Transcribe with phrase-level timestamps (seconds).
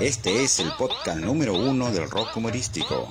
[0.00, 3.08] Este es el podcast número uno del rock humorístico.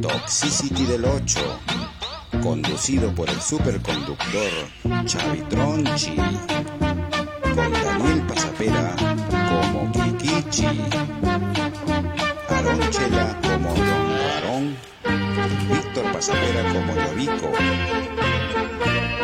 [0.00, 1.40] Toxicity del 8.
[2.40, 4.50] Conducido por el superconductor
[5.04, 6.14] Chavi Tronchi.
[6.14, 8.94] Con Daniel Pasapera
[9.48, 10.66] como Kikichi.
[12.48, 14.76] Aaron Chela como Don Barón.
[15.68, 17.50] Víctor Pasapera como Yovico.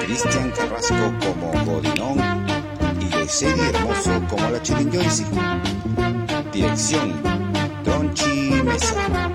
[0.04, 2.46] Cristian Carrasco como Godinón.
[3.00, 5.24] Y Yoisedi Hermoso como la Chirinjoisi.
[6.54, 7.20] Dirección
[7.82, 9.33] Tronchi Mesa.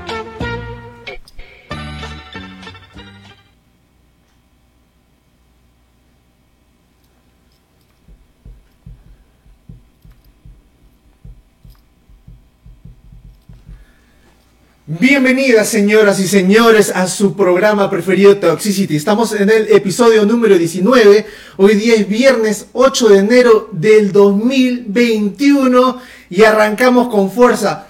[15.21, 18.95] Bienvenidas señoras y señores a su programa preferido Toxicity.
[18.95, 21.25] Estamos en el episodio número 19.
[21.57, 27.87] Hoy día es viernes 8 de enero del 2021 y arrancamos con fuerza.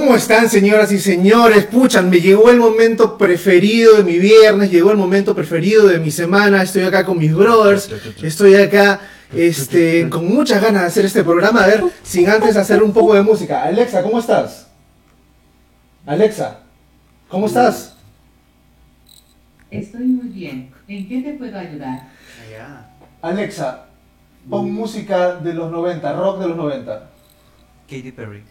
[0.00, 1.66] ¿Cómo están, señoras y señores?
[1.66, 6.10] Puchan, me llegó el momento preferido de mi viernes, llegó el momento preferido de mi
[6.10, 6.62] semana.
[6.62, 7.90] Estoy acá con mis brothers,
[8.22, 8.98] estoy acá
[9.34, 11.64] este, con muchas ganas de hacer este programa.
[11.64, 13.62] A ver, sin antes hacer un poco de música.
[13.62, 14.68] Alexa, ¿cómo estás?
[16.06, 16.60] Alexa,
[17.28, 17.94] ¿cómo estás?
[19.70, 20.72] Estoy muy bien.
[20.88, 22.08] ¿En qué te puedo ayudar?
[23.20, 23.84] Alexa,
[24.48, 27.10] pon música de los 90, rock de los 90.
[27.86, 28.49] Katy Perry.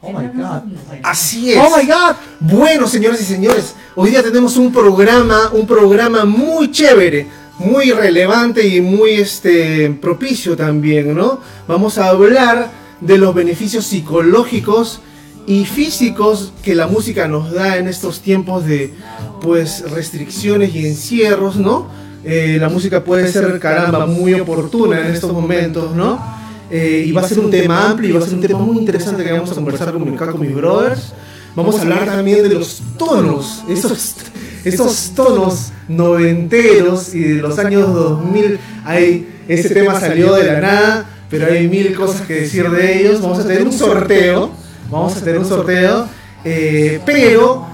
[0.00, 0.62] Oh my God.
[1.02, 1.58] Así es.
[1.58, 2.16] Oh my God.
[2.40, 7.26] Bueno, señores y señores, hoy día tenemos un programa, un programa muy chévere,
[7.58, 11.40] muy relevante y muy este propicio también, ¿no?
[11.66, 15.00] Vamos a hablar de los beneficios psicológicos
[15.46, 18.94] y físicos que la música nos da en estos tiempos de
[19.42, 21.88] pues restricciones y encierros, ¿no?
[22.24, 26.37] Eh, la música puede ser caramba muy oportuna en estos momentos, ¿no?
[26.70, 28.76] Eh, y va a ser un tema amplio y va a ser un tema muy
[28.76, 31.12] interesante que vamos a conversar con, acá con mis brothers.
[31.54, 34.16] Vamos a hablar también de los tonos, esos,
[34.64, 38.60] esos tonos noventeros y de los años 2000.
[38.84, 43.20] Hay, ese tema salió de la nada, pero hay mil cosas que decir de ellos.
[43.22, 44.50] Vamos a tener un sorteo,
[44.90, 46.06] vamos a tener un sorteo,
[46.44, 47.66] eh, pero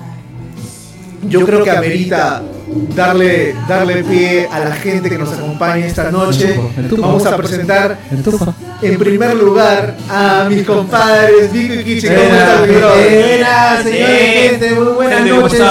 [1.29, 2.43] yo creo que amerita
[2.95, 6.59] darle, darle pie a la gente que nos acompaña esta noche.
[6.99, 7.99] Vamos a presentar
[8.83, 12.09] en primer lugar a mis compadres Vico y Kichi.
[12.09, 15.63] ¿Cómo muy buenas Gente, ¿cómo noches.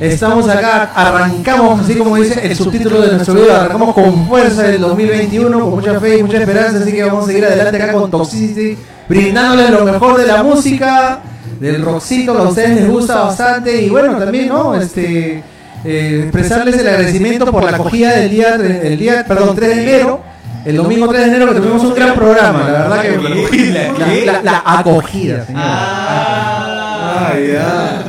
[0.00, 4.80] Estamos acá, arrancamos, así como dice el subtítulo de nuestro video, arrancamos con fuerza del
[4.80, 8.08] 2021, con mucha fe y mucha esperanza, así que vamos a seguir adelante acá con
[8.08, 11.18] Toxicity, brindándoles lo mejor de la música,
[11.58, 14.80] del rockcito que a ustedes les gusta bastante, y bueno, también, ¿no?
[14.80, 15.42] Este,
[15.84, 20.20] eh, expresarles el agradecimiento por la acogida del día, el día, perdón, 3 de enero,
[20.64, 24.24] el domingo 3 de enero que tuvimos un gran programa, la verdad que...
[24.26, 25.62] La, la- la acogida, señor.
[25.64, 28.04] Ah, ya.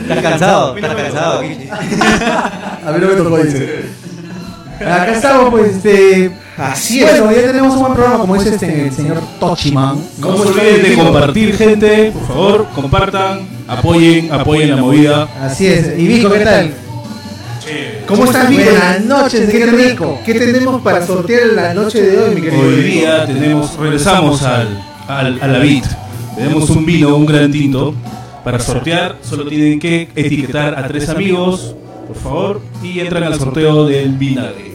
[0.00, 0.76] ¿Estás cansado?
[0.76, 1.40] ¿Estás cansado?
[2.86, 3.84] A ver lo que tocó, dice.
[4.80, 6.30] Acá estamos, pues, este.
[6.56, 7.20] Así es.
[7.22, 9.96] Bueno, ya tenemos un buen programa, como dice este, el señor Tochiman.
[10.18, 12.12] No se olviden de compartir, gente.
[12.12, 15.28] Por favor, compartan, apoyen, apoyen la movida.
[15.40, 15.98] Así es.
[15.98, 16.74] Y Vico, ¿qué tal?
[18.06, 18.62] ¿Cómo estás, Vico?
[18.64, 20.18] Buenas noches, qué rico.
[20.24, 24.82] ¿Qué tenemos para sortear la noche de hoy, mi querido Hoy día tenemos, regresamos al,
[25.06, 25.84] al, a la vid.
[26.34, 27.94] Tenemos un vino, un gran tinto.
[28.42, 31.74] Para sortear, solo tienen que etiquetar a tres amigos,
[32.06, 34.72] por favor, y entran al sorteo del vinagre.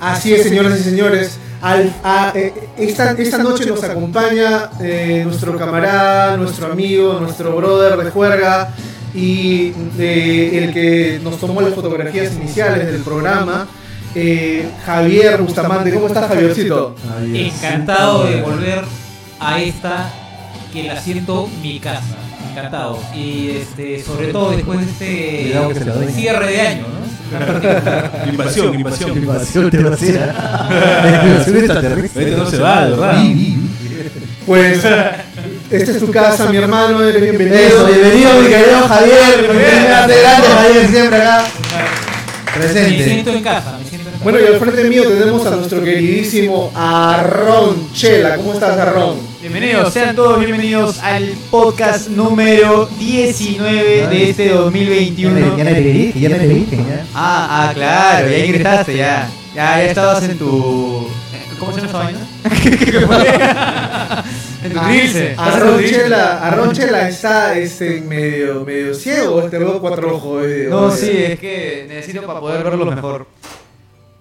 [0.00, 1.38] Así es, señoras y señores.
[1.60, 7.96] Al- a- eh, esta, esta noche nos acompaña eh, nuestro camarada, nuestro amigo, nuestro brother
[8.04, 8.74] de juerga
[9.14, 13.66] y eh, el que nos tomó las fotografías iniciales del programa,
[14.14, 15.92] eh, Javier Bustamante.
[15.92, 16.94] ¿Cómo estás, Javiercito?
[17.46, 18.84] Encantado de volver
[19.40, 20.10] a esta
[20.72, 22.02] que la siento mi casa.
[22.52, 22.98] Encantado.
[23.14, 25.52] Y este, sobre todo después de este
[26.12, 27.08] cierre de año, ¿no?
[28.28, 29.18] Invasión, invasión.
[29.18, 29.70] Invasión.
[32.14, 33.24] Este no se va, de verdad.
[34.46, 34.84] Pues
[35.70, 37.02] esta es tu casa, mi hermano.
[37.02, 37.56] Eres bienvenido.
[37.56, 39.42] Eso, bienvenido mi querido Javier.
[39.42, 41.44] Grande, grande Javier, siempre acá.
[42.46, 43.04] Me Presente.
[43.04, 43.87] siento en casa, me
[44.22, 48.36] Bueno, y al frente mío tenemos a nuestro queridísimo Arron Chela.
[48.36, 49.16] ¿Cómo estás, Arron?
[49.40, 55.56] Bienvenidos, sean todos bienvenidos al podcast número 19 de este Ya me 2021.
[55.56, 57.06] ya me pediste, ya me pediste, ya.
[57.14, 59.30] Ah, ah, claro, ya ingresaste, ya.
[59.54, 61.08] Ya, ya estabas en tu.
[61.60, 62.18] ¿Cómo se llama esa vaina?
[64.64, 65.36] en tu trilce.
[65.88, 69.42] Chela, Chela está este, medio, medio ciego.
[69.44, 70.44] Te veo cuatro ojos.
[70.68, 73.26] No, sí, es que necesito para poder verlo mejor.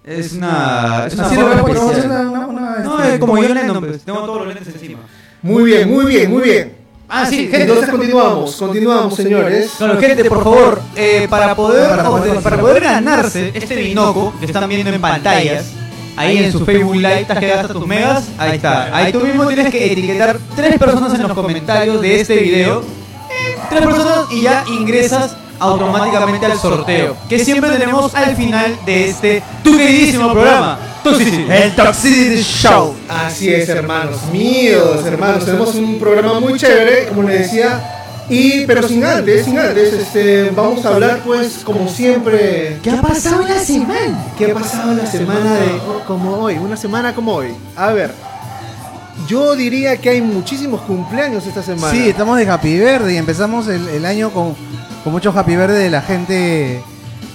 [0.07, 1.03] Es una.
[1.07, 4.01] Es una Sí, forma es una, una, una, No, este, es como Lennon, pues.
[4.03, 4.99] Tengo todos los lentes encima.
[5.41, 6.73] Muy bien, muy bien, muy bien.
[7.09, 7.61] Ah, sí, gente.
[7.61, 9.71] Entonces continuamos, continuamos, señores.
[9.77, 14.33] Claro, gente, por favor, eh, para poder Para poder- obte- para poder ganarse este binoco
[14.39, 15.65] que están viendo en pantallas,
[16.17, 18.95] ahí en su Facebook Live, estás que gastas tus megas, ahí está.
[18.95, 23.57] Ahí tú mismo tienes que etiquetar tres personas en los comentarios de este video, eh,
[23.69, 29.43] tres personas y ya ingresas automáticamente al sorteo, que siempre tenemos al final de este
[29.63, 30.79] tu queridísimo programa.
[31.03, 31.45] Toxicity.
[31.49, 32.95] El Toxicity Show.
[33.07, 35.45] Así es, hermanos míos, hermanos.
[35.45, 37.93] Tenemos un programa muy chévere, como les decía.
[38.29, 42.77] Y, pero sin antes, sin antes, este, vamos a hablar, pues, como siempre.
[42.83, 44.25] ¿Qué ha pasado en la semana?
[44.37, 46.57] ¿Qué ha pasado en la semana de como hoy?
[46.57, 47.55] Una semana como hoy.
[47.77, 48.11] A ver,
[49.27, 51.93] yo diría que hay muchísimos cumpleaños esta semana.
[51.93, 54.55] Sí, estamos de Happy Verde y empezamos el, el año con,
[55.07, 56.81] con muchos Happy Verde de la gente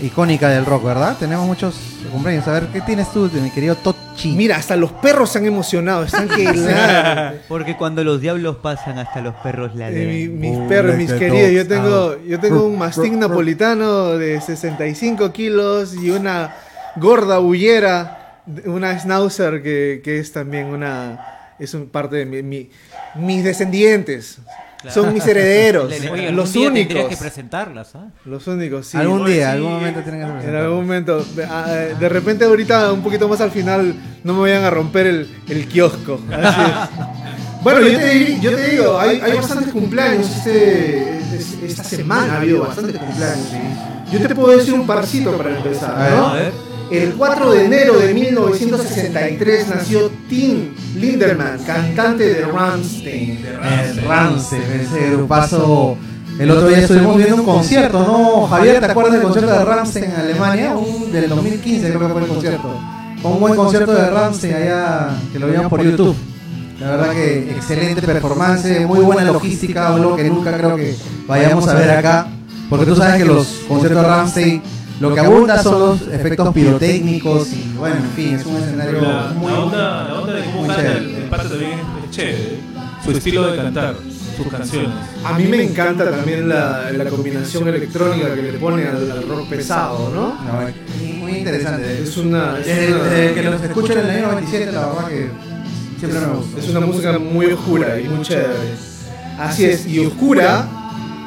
[0.02, 1.16] icónica del rock, ¿verdad?
[1.18, 1.74] Tenemos muchos
[2.12, 2.46] cumpleaños.
[2.46, 4.32] A ver, ¿qué tienes tú, mi querido Tochi?
[4.36, 7.40] Mira, hasta los perros se han emocionado, están que.
[7.48, 10.06] Porque cuando los diablos pasan hasta los perros Eh, ladran.
[10.06, 15.32] mi- mis Oh, perros, mis queridos, yo tengo, yo tengo un mastín napolitano de 65
[15.32, 16.54] kilos y una
[16.96, 22.70] gorda bullera, una schnauzer que, que es también una, es un parte de mi, mi-
[23.14, 24.40] mis descendientes.
[24.90, 27.18] Son mis herederos, Oye, algún los día tendrías que únicos.
[27.20, 28.06] presentarlas, ¿ah?
[28.24, 28.96] Los únicos, sí.
[28.96, 30.62] algún día, sí, algún momento tienen que En presentar.
[30.62, 31.24] algún momento.
[31.24, 33.94] De, ah, eh, de repente ahorita, un poquito más al final,
[34.24, 36.20] no me vayan a romper el, el kiosco.
[36.32, 37.62] Así es.
[37.62, 42.34] Bueno, yo te, dir- yo te digo, hay, hay bastantes cumpleaños este, es- esta semana,
[42.34, 43.48] ha habido bastantes cumpleaños.
[44.10, 46.26] Yo te puedo decir un parcito para empezar, ¿no?
[46.28, 46.52] A ver.
[46.90, 53.44] El 4 de enero de 1963 nació Tim Linderman, cantante de Rammstein.
[53.44, 55.14] El Rance, ese.
[56.38, 58.46] El otro día estuvimos viendo un concierto, ¿no?
[58.46, 60.76] Javier, ¿te acuerdas del concierto de Ramsey en Alemania?
[60.76, 62.80] Un, del 2015 creo que fue el concierto.
[63.22, 66.16] Un buen concierto de Ramsey allá, que lo vimos por YouTube.
[66.80, 70.96] La verdad que excelente performance, muy buena logística, algo que nunca creo que
[71.28, 72.26] vayamos a ver acá.
[72.68, 74.62] Porque tú sabes que los conciertos de Ramsey
[75.02, 79.32] lo que abunda son los efectos pirotécnicos y bueno, en fin, es un escenario La,
[79.36, 80.98] muy, la onda, la onda de cómo muy canta chévere.
[81.06, 81.70] el, el también
[82.04, 82.58] es, chévere.
[83.04, 83.96] Su estilo de cantar,
[84.36, 84.90] sus canciones.
[85.24, 89.48] A mí me encanta también la, la combinación electrónica que le pone al, al rock
[89.48, 90.28] pesado, ¿no?
[90.44, 90.60] No,
[91.00, 92.00] muy- muy interesante.
[92.02, 95.08] Es una, es Desde, una- desde que los escucho en el año 97, la verdad
[95.08, 95.30] que
[95.98, 96.58] siempre me gustó.
[96.58, 98.48] es una música muy oscura y muy chévere.
[99.38, 100.68] Así es, y oscura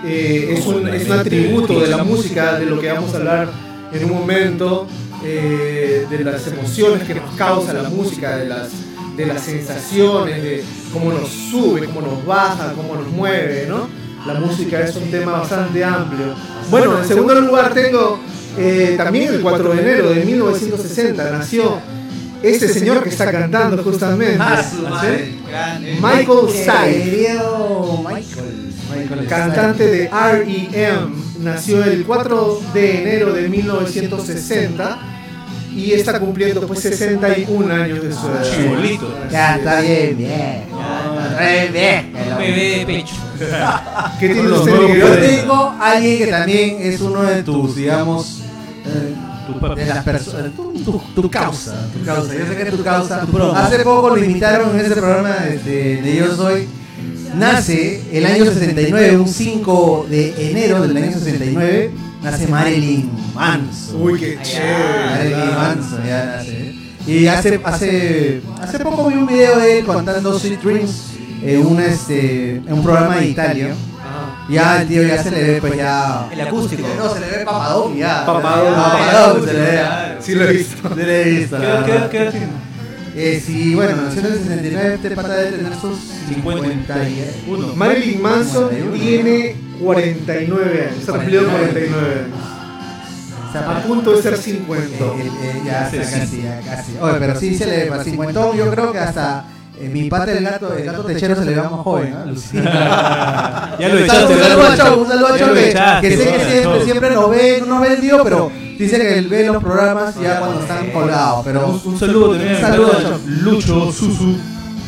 [0.06, 3.50] eh, es, un, es un atributo de la música, de lo que vamos a hablar
[3.92, 4.88] en un momento,
[5.24, 8.69] eh, de las emociones que nos causa la música, de las,
[9.18, 10.63] de las sensaciones, de
[10.94, 13.88] cómo nos sube, cómo nos baja, cómo nos mueve, ¿no?
[14.28, 16.34] La música es un tema bastante amplio.
[16.69, 18.19] Bueno, en segundo lugar tengo
[18.57, 21.80] eh, también el 4 de enero de 1960 nació
[22.42, 24.38] este señor que está cantando justamente.
[24.40, 25.40] Ah, ¿sí?
[26.02, 28.65] Michael Stipe, Querido Michael.
[28.94, 30.99] Michael cantante de R.E.M.,
[31.42, 34.99] nació el 4 de enero de 1960
[35.75, 38.44] y está cumpliendo pues 61 años de su edad.
[38.44, 39.13] Chibolito.
[39.31, 40.63] Ya está bien, bien.
[40.69, 42.13] Ya, está bien.
[42.31, 43.15] Un bebé de pecho.
[44.19, 44.99] ¿Qué tiene usted, Miguel?
[44.99, 48.42] Yo tengo alguien que también es uno de tus, digamos,
[48.85, 49.15] eh,
[49.47, 52.33] Tu de las personas, tu, tu- tu causa, tu causa.
[52.33, 53.27] Yo sé que tu causa.
[53.56, 56.68] Hace poco lo invitaron en ese programa de, de- de Yo Soy.
[57.35, 61.92] Nace el año 69, un 5 de enero del año 69,
[62.23, 64.01] nace Marilyn Manson.
[64.01, 65.09] Uy, qué chévere.
[65.09, 66.75] Marilyn Manson ya nace.
[67.06, 71.09] Y hace, hace, hace poco vi un video de él cantando Sweet Dreams
[71.44, 73.75] en un, este, en un programa de Italia.
[74.01, 74.45] Ah.
[74.49, 76.30] Ya el tío ya se le ve pues ya...
[76.31, 76.87] El acústico.
[76.97, 78.25] No, se le ve papadón ya.
[78.25, 78.75] Papadón.
[78.75, 79.81] Papadón se le ve.
[80.21, 80.95] Sí lo he visto.
[80.95, 81.57] Se le he visto.
[81.57, 82.65] ¿Qué qué qué?
[83.18, 87.76] Eh, sí, bueno, nació en el 69, este pata debe tener sus 51.
[87.76, 91.00] Marilyn Manson tiene 49 años.
[91.00, 92.56] Está cumplido 49 años.
[93.56, 94.86] A punto de ser 50.
[94.86, 96.98] Eh, eh, ya está casi, ya casi.
[97.00, 98.56] Oye, pero sí se le para 50.
[98.57, 99.45] Yo creo que hasta
[99.79, 102.21] eh, mi pata el gato, el gato techero se le ve más joven, ¿ah?
[102.23, 103.75] Alucina.
[103.79, 106.45] Ya lo echaste, un ya saludo a Chau, un saludo a Chau, que, sé que
[106.49, 109.61] siempre, siempre nos ve, no nos ve en vivo, pero dice que él ve los
[109.61, 111.45] programas ya cuando están colgados.
[111.45, 113.19] Pero Un, un saludo también un a saludo, mi Chau.
[113.25, 114.37] Lucho Susu,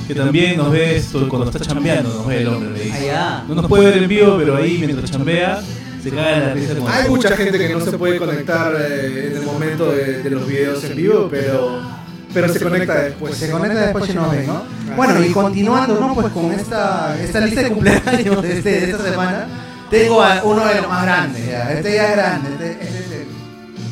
[0.07, 2.71] que también nos ve esto cuando está chambeando, nos ve el hombre.
[2.71, 3.11] le dice.
[3.47, 5.61] No nos puede ver en vivo, pero ahí mientras chambea,
[6.01, 9.37] se caga en la risa Hay mucha gente que no se puede conectar eh, en
[9.37, 11.81] el momento de, de los videos en vivo, pero,
[12.33, 13.35] pero se conecta después.
[13.35, 14.63] se conecta después ve, ¿no?
[14.95, 16.13] Bueno, y continuando, ¿no?
[16.13, 19.47] Pues con esta, esta lista de cumpleaños de, este- de esta semana,
[19.89, 21.71] tengo a uno de los más grandes, ya.
[21.73, 23.27] Este ya es grande, este, este es el...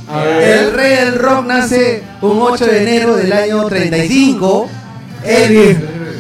[0.08, 0.60] A ver.
[0.60, 4.70] El rey del rock nace un 8 de enero del año 35.
[5.24, 5.78] Elvis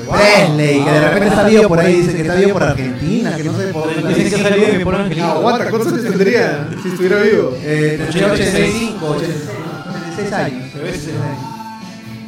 [0.09, 3.43] Presley, que de repente está vivo por ahí, dice que está vivo por Argentina, que
[3.43, 4.13] no sé por dónde.
[4.15, 5.27] Dicen que pueblo angelino.
[5.31, 7.55] Aguanta, ¿cuántos años tendría si estuviera vivo?
[7.61, 10.73] Eh, tendría 85, 86 años.
[10.75, 11.54] 86 años.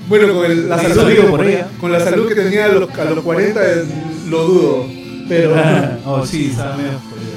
[0.08, 1.46] Bueno, con el- la salud, por
[1.80, 3.84] con la salud que tenía a los, a los 40 eh,
[4.30, 4.86] lo dudo.
[5.28, 5.54] Pero
[6.06, 7.37] Oh, sí, está medio jodido.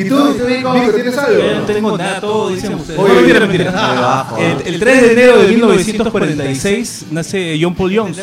[0.00, 1.42] ¿Y tú, Nico, tienes Yo algo?
[1.60, 2.98] no tengo nada, todo dicen ustedes.
[2.98, 4.26] Oye, no, mentira, mentira.
[4.38, 8.16] El, el 3 de enero de 1946 nace John Paul Jones.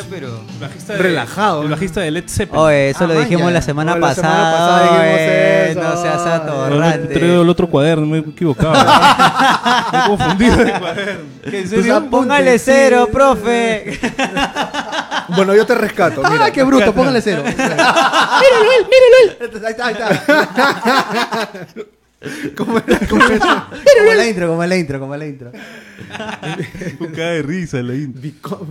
[0.59, 1.63] Bajista de- Relajado.
[1.63, 2.61] El bajista de Led Zeppelin.
[2.61, 4.51] Oye, eso Ah, lo dijimos la semana la semana pasada.
[4.51, 7.13] pasada dijimos oye, eso, no seas atorrante.
[7.13, 8.73] traigo el otro cuaderno, me he equivocado.
[9.91, 11.21] me he confundido de cuaderno.
[11.49, 12.07] ¿Qué, en serio?
[12.09, 13.99] Póngale cero, profe.
[15.29, 16.21] Bueno, yo te rescato.
[16.31, 16.45] Mira.
[16.45, 16.93] ¡Ah, qué bruto!
[16.93, 17.43] Póngale cero.
[17.45, 17.65] míralo
[18.77, 19.37] él, míralo él.
[19.65, 21.66] Ahí está, ahí está.
[22.57, 22.99] ¿Cómo era?
[23.07, 23.67] ¿Cómo era?
[23.69, 25.51] Como la intro, como la intro, como la intro.
[26.99, 28.21] Un caga de risa la intro.
[28.65, 28.67] Bueno,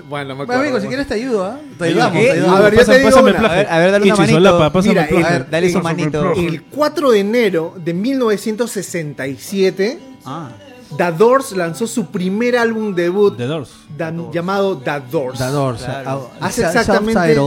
[0.00, 0.62] me Bueno, acuerdo.
[0.62, 1.60] amigo, si quieres te ayudo, ¿ah?
[1.78, 2.60] Te ayudamos, te A ayudamos.
[2.62, 3.38] ver, yo te digo Pásame una.
[3.48, 4.82] A ver, a ver, dale una manito.
[4.82, 5.04] Mira.
[5.04, 6.32] A ver, dale su manito.
[6.34, 10.50] El 4 de enero de 1967, Ah,
[10.96, 13.70] The Doors lanzó su primer álbum debut The Doors.
[13.96, 15.38] da- llamado The Doors.
[15.38, 15.82] The Doors.
[15.82, 16.30] Claro.
[16.40, 17.38] ah, Hace self- exactamente,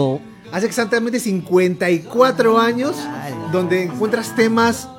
[0.52, 2.96] hace exactamente 54 años
[3.54, 4.90] donde encuentras temas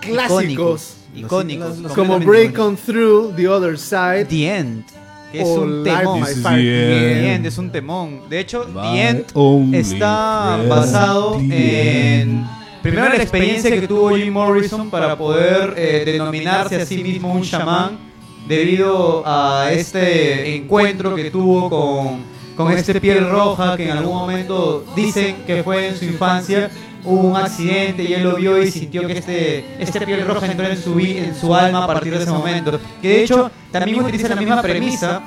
[0.00, 1.76] clásicos icónicos.
[1.94, 2.66] como completamente Break icónicos.
[2.66, 4.84] On Through, The Other Side The End.
[5.32, 6.24] Que es un temón.
[6.24, 6.34] The.
[6.42, 8.20] The End es un temón.
[8.30, 12.46] De hecho, My The End está basado en.
[12.82, 17.42] Primero la experiencia que tuvo Jim Morrison para poder eh, denominarse a sí mismo un
[17.42, 17.98] chamán
[18.46, 22.22] debido a este encuentro que tuvo con,
[22.56, 26.70] con este piel roja que en algún momento dicen que fue en su infancia.
[27.04, 30.66] Hubo un accidente y él lo vio y sintió que este, este piel roja entró
[30.66, 32.78] en su, en su alma a partir de ese momento.
[33.00, 35.22] Que de hecho también utiliza la misma premisa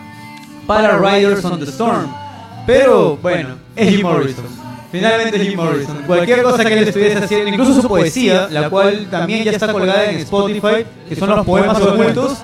[0.68, 2.08] para Riders on the Storm.
[2.68, 4.46] Pero bueno, es Jim Morrison.
[4.92, 6.04] Finalmente es Jim Morrison.
[6.06, 10.12] Cualquier cosa que él estuviese haciendo, incluso su poesía, la cual también ya está colgada
[10.12, 12.38] en Spotify, que son los poemas ocultos,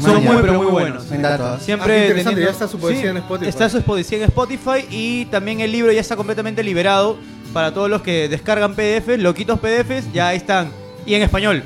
[0.00, 1.04] son muy pero muy buenos.
[1.10, 1.38] ¿ah?
[1.40, 3.48] Ah, Siempre qué interesante, teniendo- ya está su poesía en Spotify.
[3.48, 7.16] Está su poesía en Spotify y también el libro ya está completamente liberado
[7.54, 10.70] para todos los que descargan PDF, loquitos PDFs, ya ahí están.
[11.06, 11.62] Y en español.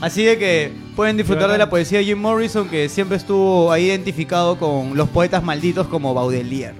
[0.00, 3.86] Así de que pueden disfrutar de la poesía de Jim Morrison, que siempre estuvo ahí
[3.86, 6.74] identificado con los poetas malditos como Baudelaire.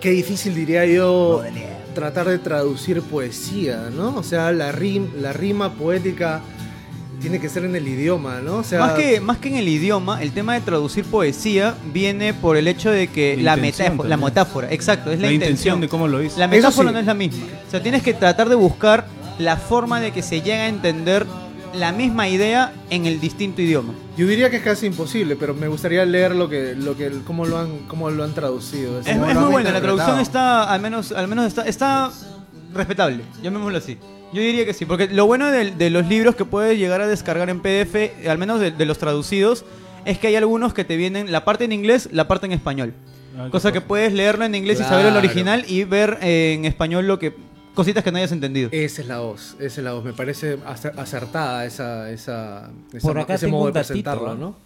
[0.00, 1.42] Qué difícil diría yo
[1.94, 4.16] tratar de traducir poesía, ¿no?
[4.16, 6.40] O sea, la, rim, la rima poética
[7.20, 8.56] tiene que ser en el idioma, ¿no?
[8.58, 12.34] O sea, Más que, más que en el idioma, el tema de traducir poesía viene
[12.34, 15.80] por el hecho de que La metáfora, la metáfora, exacto, es la, La intención intención.
[15.80, 16.38] de cómo lo hizo.
[16.38, 16.94] La metáfora sí.
[16.94, 17.44] no es la misma.
[17.66, 19.06] O sea, tienes que tratar de buscar
[19.38, 21.26] la forma de que se llegue a entender
[21.74, 23.92] la misma idea en el distinto idioma.
[24.16, 27.44] yo diría que es casi imposible, pero me gustaría leer lo que, lo que, cómo
[27.44, 29.00] lo han, cómo lo han traducido.
[29.00, 29.18] Es, Eso.
[29.18, 32.10] ¿Cómo es lo muy buena, la traducción está, al menos, al menos está, está
[32.76, 33.98] respetable, llamémoslo así.
[34.32, 37.06] Yo diría que sí, porque lo bueno de, de los libros que puedes llegar a
[37.06, 39.64] descargar en PDF, al menos de, de los traducidos,
[40.04, 42.92] es que hay algunos que te vienen la parte en inglés, la parte en español.
[43.38, 45.18] Ah, Cosa que puedes leerlo en inglés y saber el Claro.
[45.26, 47.34] original y ver eh, en español lo que
[47.74, 48.68] cositas que no hayas entendido.
[48.72, 50.02] Esa es la voz, esa es la voz.
[50.04, 54.34] Me parece acer- acertada esa, esa, esa- Por acá ese tengo modo un de presentarlo.
[54.34, 54.56] ¿no?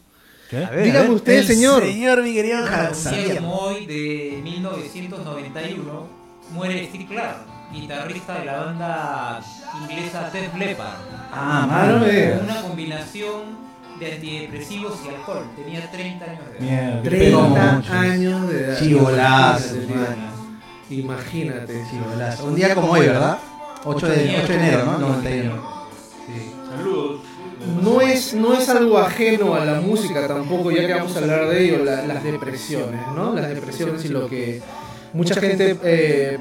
[0.48, 0.64] ¿Qué?
[0.64, 1.16] A ver, a Dígame ver.
[1.16, 1.82] usted, señor.
[1.82, 3.10] Señor, mi querido Un Hansa.
[3.10, 6.06] día como hoy de 1991
[6.52, 7.38] muere Steve Clark,
[7.72, 9.40] guitarrista de la banda
[9.82, 10.94] inglesa Def Leppard.
[11.32, 12.42] Ah, digas.
[12.42, 15.44] Una combinación de antidepresivos y alcohol.
[15.56, 16.92] Tenía 30 años de edad.
[17.02, 17.02] Mierda.
[17.02, 17.92] 30 mucho.
[17.92, 18.78] años de edad.
[18.78, 19.74] Chivolazo,
[20.90, 21.84] Imagínate.
[21.90, 22.44] Chivolazo.
[22.46, 23.38] Un día como hoy, ¿verdad?
[23.84, 24.98] 8 de, 8 de enero, ¿no?
[24.98, 25.80] 91.
[26.76, 27.20] Saludos.
[27.82, 31.46] No es, no es algo ajeno a la música tampoco, ya que vamos a hablar
[31.48, 33.34] de ello, la- las depresiones, ¿no?
[33.34, 34.62] Las depresiones y lo que
[35.12, 36.38] mucha gente, eh,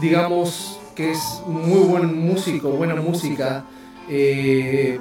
[0.00, 3.64] digamos, que es muy buen músico, buena música,
[4.08, 4.98] eh,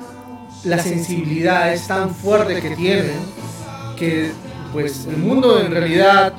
[0.64, 3.12] la sensibilidad es tan fuerte que tienen
[3.98, 4.32] que,
[4.74, 6.34] pues, el mundo en realidad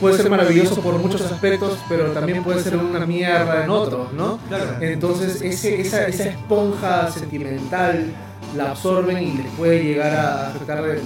[0.00, 4.38] puede ser maravilloso por muchos aspectos, pero también puede ser una mierda en otros, ¿no?
[4.80, 8.12] Entonces ese, esa, esa esponja sentimental
[8.56, 11.00] la absorben y les puede llegar a afectar de-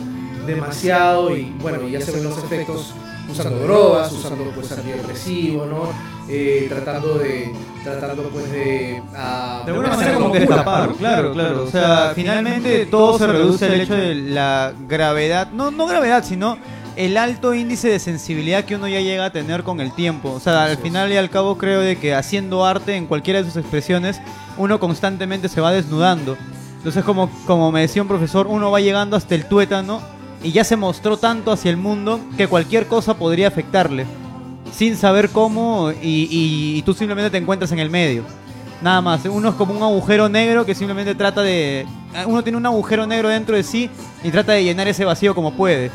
[0.47, 2.93] demasiado y bueno, ya se ven los efectos
[3.31, 5.93] usando drogas, usando pues antidepresivos, ¿no?
[6.29, 9.03] Eh, tratando de, tratando pues de...
[9.17, 10.95] ah, De alguna manera como que ¿no?
[10.99, 11.65] claro, claro.
[11.65, 16.57] O sea, finalmente todo se reduce al hecho de la gravedad, no, no gravedad, sino
[16.97, 20.31] el alto índice de sensibilidad que uno ya llega a tener con el tiempo.
[20.33, 23.47] O sea, al final y al cabo creo de que haciendo arte en cualquiera de
[23.47, 24.21] sus expresiones,
[24.57, 26.37] uno constantemente se va desnudando.
[26.77, 30.01] Entonces, como, como me decía un profesor, uno va llegando hasta el tuétano
[30.43, 34.07] y ya se mostró tanto hacia el mundo que cualquier cosa podría afectarle.
[34.73, 38.23] Sin saber cómo y, y- y tú simplemente te encuentras en el medio.
[38.83, 41.87] Nada más, uno es como un agujero negro que simplemente trata de...
[42.27, 43.91] Uno tiene un agujero negro dentro de sí
[44.25, 45.91] y trata de llenar ese vacío como puede.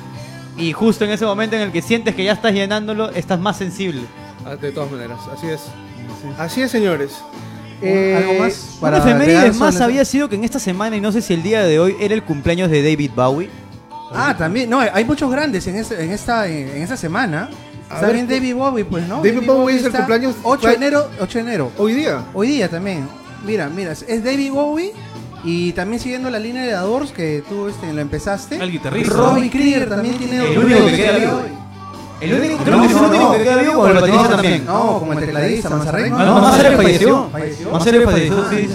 [0.57, 3.57] Y justo en ese momento en el que sientes que ya estás llenándolo, estás más
[3.57, 4.01] sensible.
[4.45, 5.61] Ah, De todas maneras, así es.
[6.37, 7.11] Así es, señores.
[7.81, 8.69] Eh, ¿Algo más?
[8.73, 11.33] Una Para efeméride agregar más había sido que en esta semana, y no sé si
[11.33, 13.49] el día de hoy, era el cumpleaños de David Bowie.
[14.13, 17.49] Ah, también, no, hay muchos grandes en, este- en esta en esta semana.
[17.89, 19.17] A Está ver, bien David Bowie, pues, ¿no?
[19.17, 21.71] David Bowie es el está cumpleaños- 8 de enero, 8 de enero.
[21.77, 22.23] Hoy día.
[22.33, 23.07] Hoy día también.
[23.45, 24.91] Mira, mira, es David Bowie
[25.43, 28.55] y también siguiendo la línea de The Doors que tú este, lo empezaste.
[28.55, 29.13] El guitarrista.
[29.13, 31.41] Robbie Krieger también tiene El otro único que queda vivo.
[32.21, 33.31] El único, creo que es el no, único no.
[33.33, 34.65] que queda vivo o el baterista No, también.
[34.65, 36.13] No, como el tecladista, Manzarek.
[36.13, 37.29] Ah, no, Manzarek falleció.
[37.71, 38.69] Manzarek falleció, sí, sí.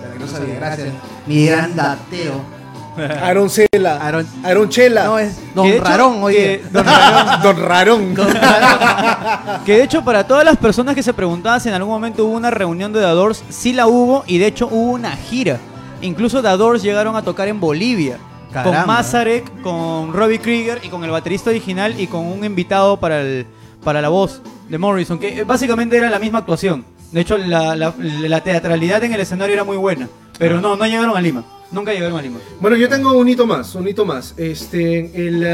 [0.00, 0.88] Para que no sabía, gracias.
[1.26, 2.59] Mi gran datero.
[3.04, 3.98] Aroncela.
[4.02, 5.04] Aaron- Aronchela.
[5.04, 6.36] No, es Don Que de hecho, Rarón, oye.
[6.36, 6.62] que-
[7.42, 8.14] Don Rarón.
[8.14, 9.64] Don Rarón.
[9.64, 12.36] Que de hecho, para todas las personas que se preguntaban si en algún momento hubo
[12.36, 15.58] una reunión de The Doors, sí la hubo y de hecho hubo una gira.
[16.02, 18.18] Incluso The Doors llegaron a tocar en Bolivia.
[18.52, 18.78] Caramba.
[18.78, 23.20] Con Mazarek, con Robbie Krieger y con el baterista original y con un invitado para,
[23.20, 23.46] el,
[23.84, 26.84] para la voz de Morrison, que básicamente era la misma actuación.
[27.12, 30.08] De hecho, la, la- la teatralidad en el escenario era muy buena.
[30.38, 31.44] Pero no, no llegaron a Lima.
[31.72, 32.38] Nunca llegaron a Lima.
[32.60, 34.34] Bueno, yo tengo un hito más, un hito más.
[34.36, 35.44] Este, el,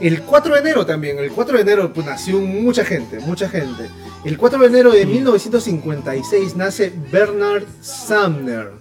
[0.00, 3.88] el 4 de enero también, el 4 de enero pues, nació mucha gente, mucha gente.
[4.24, 8.72] El 4 de enero de 1956 nace Bernard Sumner,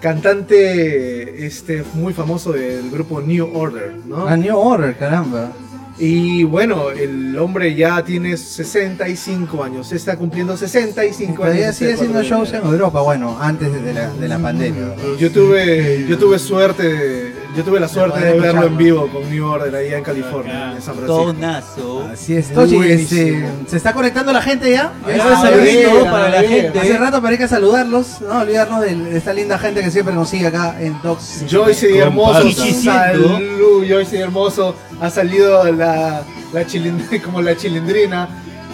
[0.00, 4.26] cantante este, muy famoso del grupo New Order, ¿no?
[4.26, 5.52] A New Order, caramba.
[5.98, 11.36] Y bueno, el hombre ya tiene 65 años, está cumpliendo 65 años.
[11.36, 14.38] Todavía este sigue haciendo 4 de shows en Europa, bueno, antes de la, de la
[14.38, 14.94] pandemia.
[15.18, 19.28] Yo tuve, yo tuve suerte, de- yo tuve la suerte de verlo en vivo con
[19.28, 21.24] New Order allá en California, en San Francisco.
[21.24, 22.08] Tonazo.
[22.12, 22.84] Así es, buenísimo.
[22.84, 24.92] este, ¿se está conectando la gente ya?
[25.04, 26.78] Ya, Ya saludito saludito para la gente.
[26.78, 30.28] Hace rato para ir a saludarlos, no olvidarnos de, esta linda gente que siempre nos
[30.28, 31.46] sigue acá en Docs.
[31.50, 38.28] Joyce y Hermoso, salud, Joyce y Hermoso, ha salido la, la chilindrina, como la chilindrina.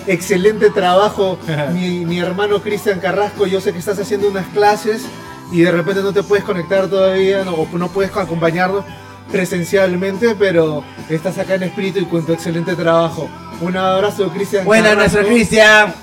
[0.07, 1.39] Excelente trabajo,
[1.73, 5.07] mi, mi hermano Cristian Carrasco, yo sé que estás haciendo unas clases
[5.53, 8.85] y de repente no te puedes conectar todavía no, o no puedes acompañarnos
[9.31, 13.29] presencialmente, pero estás acá en espíritu y con tu excelente trabajo.
[13.61, 14.65] Un abrazo, Cristian.
[14.65, 15.95] Buena nuestro Cristian.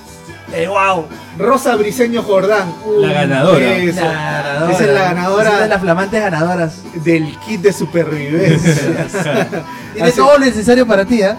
[0.52, 1.06] Eh, wow.
[1.38, 2.74] Rosa Briseño Jordán.
[2.98, 3.58] La ganadora.
[3.58, 4.00] beso.
[4.00, 4.72] La ganadora.
[4.72, 5.42] Esa es la ganadora.
[5.48, 6.82] Esa es de las flamantes ganadoras.
[7.04, 9.48] del kit de supervivencia.
[9.94, 11.36] Tiene todo lo necesario para ti, ¿eh?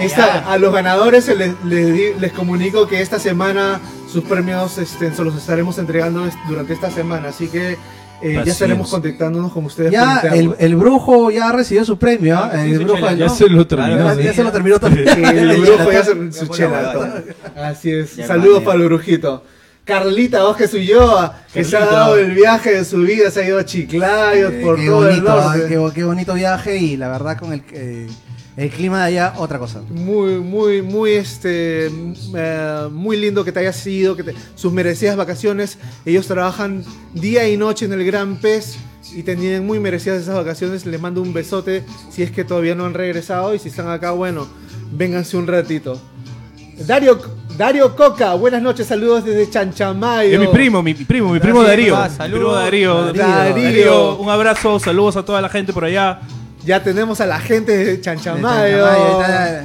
[0.00, 4.78] Esta- a los ganadores se les, les di- les comunico que esta semana sus premios
[4.78, 7.76] este, se los estaremos entregando durante esta semana, así que
[8.22, 8.92] eh, ya estaremos es.
[8.92, 9.92] contactándonos con ustedes.
[9.92, 12.50] Ya por el, el brujo ya recibió su premio, ¿ah?
[12.52, 13.34] sí, el brujo chela, ya ¿no?
[13.34, 13.96] se lo terminó.
[13.96, 15.08] Claro, ya, ya se lo terminó también.
[15.08, 17.22] el brujo ya se su chela.
[17.56, 18.16] Así es.
[18.16, 19.42] Ya, Saludos para el brujito.
[19.84, 21.98] Carlita Vázquez Ulloa, que se ha Carlita.
[21.98, 25.08] dado el viaje de su vida, se ha ido a Chiclayo, Eh, por qué todo
[25.08, 25.56] el bonito, ¿ah?
[25.56, 25.68] norte.
[25.68, 28.06] qué, qué bonito viaje y la verdad con el, eh,
[28.62, 29.80] el clima de allá, otra cosa.
[29.90, 35.16] Muy, muy, muy, este, eh, muy lindo que te hayas ido, que te- sus merecidas
[35.16, 35.78] vacaciones.
[36.04, 38.76] Ellos trabajan día y noche en el Gran Pez
[39.14, 40.84] y tenían muy merecidas esas vacaciones.
[40.84, 44.10] Les mando un besote si es que todavía no han regresado y si están acá,
[44.10, 44.46] bueno,
[44.92, 46.00] vénganse un ratito.
[46.86, 47.18] Dario,
[47.58, 50.32] Dario Coca, buenas noches, saludos desde Chanchamayo.
[50.32, 51.94] Es mi primo, mi, mi primo, mi primo Darío.
[52.16, 52.54] Saludos.
[52.56, 53.12] Darío.
[53.12, 53.26] Darío.
[53.62, 56.20] Darío, un abrazo, saludos a toda la gente por allá.
[56.64, 58.86] Ya tenemos a la gente de De Chanchamayo.
[59.20, 59.64] Está-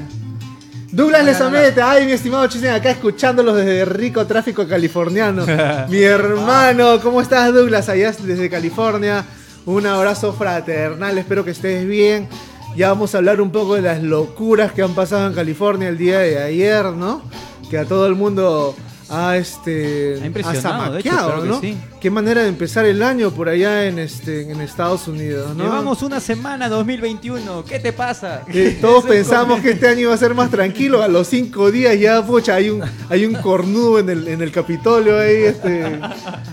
[0.91, 5.45] Douglas Lezamete, ay mi estimado Chisen, acá escuchándolos desde rico tráfico californiano.
[5.89, 7.89] mi hermano, ¿cómo estás Douglas?
[7.89, 9.25] Allá desde California.
[9.65, 12.29] Un abrazo fraternal, espero que estés bien.
[12.77, 15.97] Ya vamos a hablar un poco de las locuras que han pasado en California el
[15.97, 17.21] día de ayer, ¿no?
[17.69, 18.73] Que a todo el mundo
[19.09, 21.61] ha este Ha impresionado, ha hecho, zamaqueado, claro que ¿no?
[21.61, 21.77] sí.
[21.99, 25.63] Qué manera de empezar el año por allá en este en Estados Unidos, ¿no?
[25.63, 27.65] Llevamos una semana 2021.
[27.65, 28.43] ¿Qué te pasa?
[28.47, 31.01] Eh, todos pensamos que este año iba a ser más tranquilo.
[31.01, 34.51] A los cinco días ya, pucha, hay un, hay un cornudo en el, en el
[34.51, 35.99] Capitolio ahí, este,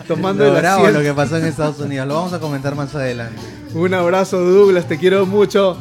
[0.09, 0.99] tomando Lo el bravo asiento.
[1.01, 2.07] lo que pasó en Estados Unidos.
[2.07, 3.41] Lo vamos a comentar más adelante.
[3.75, 5.77] Un abrazo, Douglas, te quiero mucho.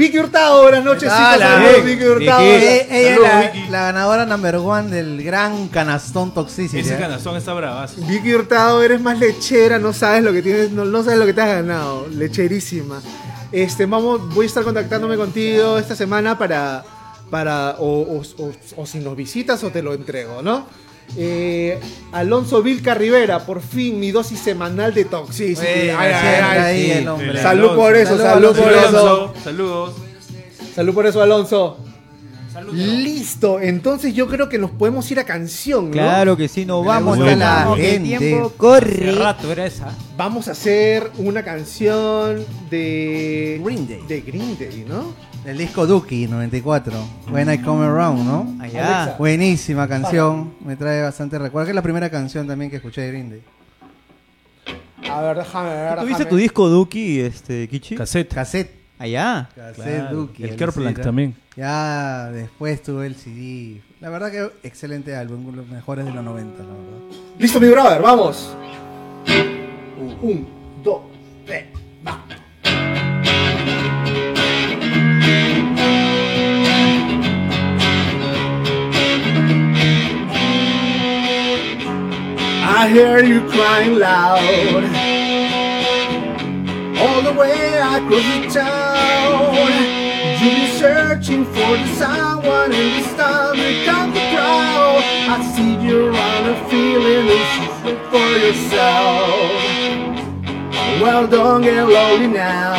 [0.00, 1.34] Vicky Hurtado, buenas noches, chicos.
[1.34, 1.46] Hola.
[1.46, 2.40] Saludos, Vicky Hurtado.
[2.40, 2.64] Vicky.
[2.64, 3.68] Eh, ella es Saludos, la, Vicky.
[3.68, 6.78] la ganadora number one del gran canastón Toxicity.
[6.78, 8.00] Ese canastón está bravazo.
[8.06, 11.34] Vicky Hurtado, eres más lechera, no sabes lo que tienes, no, no sabes lo que
[11.34, 13.02] te has ganado, lecherísima.
[13.52, 16.82] Este, vamos, voy a estar contactándome contigo esta semana para,
[17.28, 20.66] para o, o- o- o si nos visitas o te lo entrego, ¿no?
[21.16, 21.78] Eh,
[22.12, 25.04] Alonso Vilca Rivera, por fin mi dosis semanal de
[25.60, 27.38] Ay, ay, ay, ahí sí.
[27.42, 29.32] Salud por eso, Salud, salud por Alonso.
[29.34, 29.44] eso.
[29.44, 29.94] Saludos.
[30.74, 31.78] Salud por eso, Alonso.
[32.72, 35.92] Listo, entonces yo creo que nos podemos ir a canción, ¿no?
[35.92, 37.16] Claro que sí, nos vamos.
[37.16, 38.18] nos la gente.
[38.18, 39.12] tiempo corre.
[39.12, 39.96] rato era esa.
[40.16, 44.02] Vamos a hacer una canción de Green Day.
[44.06, 45.14] de Green Day, ¿no?
[45.44, 46.92] El disco Dookie 94.
[47.30, 48.62] When I Come Around, ¿no?
[48.62, 49.16] Allá.
[49.18, 50.52] Buenísima canción.
[50.64, 51.66] Me trae bastante recuerdo.
[51.66, 53.42] Que es la primera canción también que escuché de Green Day.
[55.10, 55.98] A ver, déjame ver.
[55.98, 57.96] ¿Tuviste tu disco Duki, este, Kichi?
[57.96, 58.34] Cassette.
[58.34, 58.70] Cassette.
[58.98, 59.48] Allá.
[59.54, 60.16] Cassette Claro.
[60.16, 60.44] Dookie.
[60.44, 61.34] El Kerplunk sí, también.
[61.56, 63.80] Ya después tuve el CD.
[64.00, 65.40] La verdad que excelente álbum.
[65.46, 67.18] Uno de los mejores de los 90, la verdad.
[67.38, 68.54] Listo, mi brother, vamos.
[70.22, 70.46] Un,
[70.84, 71.00] dos,
[82.90, 84.82] hear you crying loud
[86.98, 89.54] all the way across the town.
[90.40, 95.02] You've been searching for the someone, and this time you come the crowd.
[95.30, 99.50] I see you around and feeling it for yourself.
[101.00, 102.74] Well, don't get lonely now.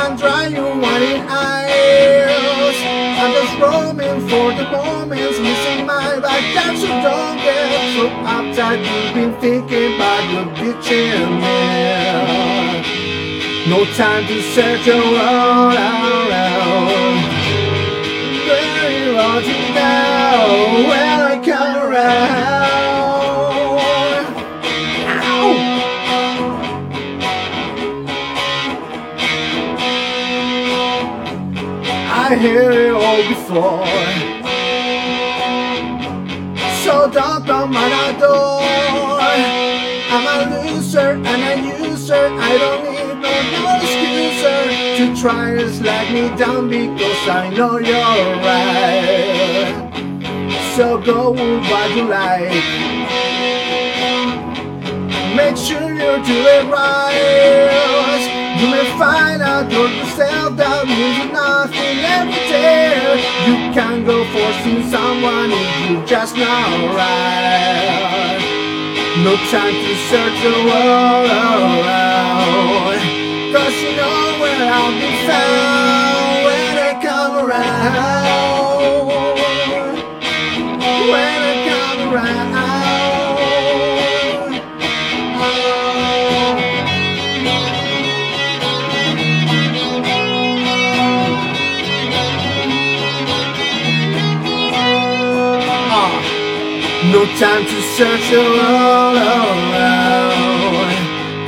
[0.00, 2.78] I'm trying your whining eyes.
[3.22, 5.01] I'm just roaming for the moments,
[8.02, 8.80] so uptight.
[8.82, 12.82] You've been thinking about your bitch and man.
[13.70, 17.22] No time to search around, around.
[18.48, 20.38] Where you are to now?
[20.90, 22.42] When I come around.
[32.24, 34.21] I hear it all before.
[40.14, 42.14] I'm a loser and a user.
[42.14, 43.30] I don't need no,
[43.80, 44.60] excuser
[44.98, 49.90] to try to slack me down because I know you're right.
[50.76, 52.50] So go with what you like.
[55.34, 58.01] Make sure you do it right.
[58.62, 63.18] You may find out you're yourself that means nothing every day.
[63.42, 68.38] You can't go forcing someone if you just not right.
[69.26, 73.02] No time to search the world around.
[73.50, 78.61] Cause you know where I'll be found when I come around.
[97.42, 99.74] Time to search the world around.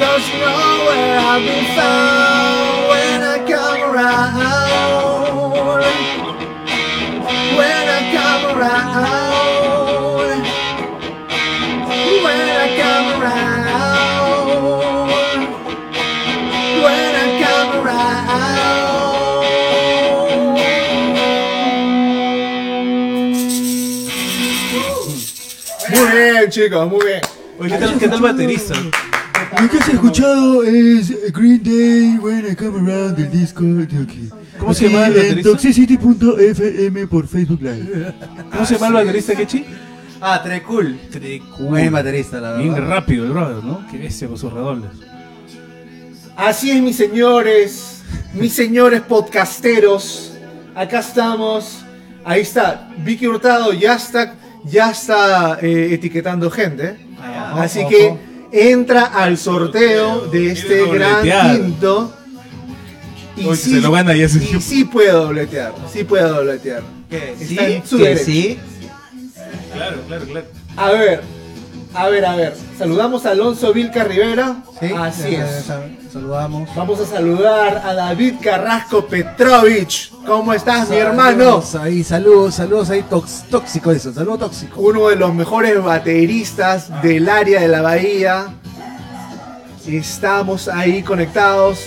[0.01, 4.35] Don't you know where I'll be found when I come around?
[7.59, 9.24] When I come around.
[26.55, 27.21] Chicos, muy bien.
[27.59, 28.75] Oye, ¿qué tal, qué tal baterista?
[29.61, 34.31] Lo que has escuchado es Green Day When I Come Around del disco Dookie.
[34.59, 35.51] ¿Cómo se llama el baterista?
[35.51, 38.15] Toxicity.fm por Facebook Live.
[38.53, 39.65] ¿Cómo se llama el baterista, Kechi?
[40.21, 40.99] Ah, Trecool.
[41.59, 42.89] Buen baterista, la Bien verdad.
[42.89, 43.85] rápido el brother, ¿no?
[43.91, 44.91] Qué bestia con sus redobles.
[46.37, 50.33] Así es, mis señores, mis señores podcasteros.
[50.75, 51.81] Acá estamos.
[52.25, 56.97] Ahí está, Vicky Hurtado ya está, ya está eh, etiquetando gente.
[57.55, 57.89] Así ojo.
[57.91, 58.17] que
[58.53, 61.57] entra al sorteo de este gran dobletear.
[61.57, 62.15] quinto.
[63.37, 63.91] Y Oye, sí, se lo
[64.25, 66.83] ese y sí puede dobletear, sí puede dobletear.
[67.11, 67.33] ¿Qué?
[67.33, 67.59] Está ¿Sí?
[67.59, 68.59] en su ¿Que sí?
[69.73, 70.47] Claro, claro, claro.
[70.77, 71.21] A ver,
[71.95, 72.57] a ver, a ver.
[72.77, 74.57] Saludamos a Alonso Vilca Rivera.
[74.81, 75.71] Sí, Así es.
[76.13, 76.69] Saludamos.
[76.75, 80.13] Vamos a saludar a David Carrasco Petrovich.
[80.27, 81.63] ¿Cómo estás, mi hermano?
[81.63, 83.05] Saludos Ahí, saludos, saludos ahí,
[83.51, 84.81] tóxico eso, saludo tóxico.
[84.81, 88.47] Uno de los mejores bateristas del área de la bahía.
[89.87, 91.79] Estamos ahí conectados.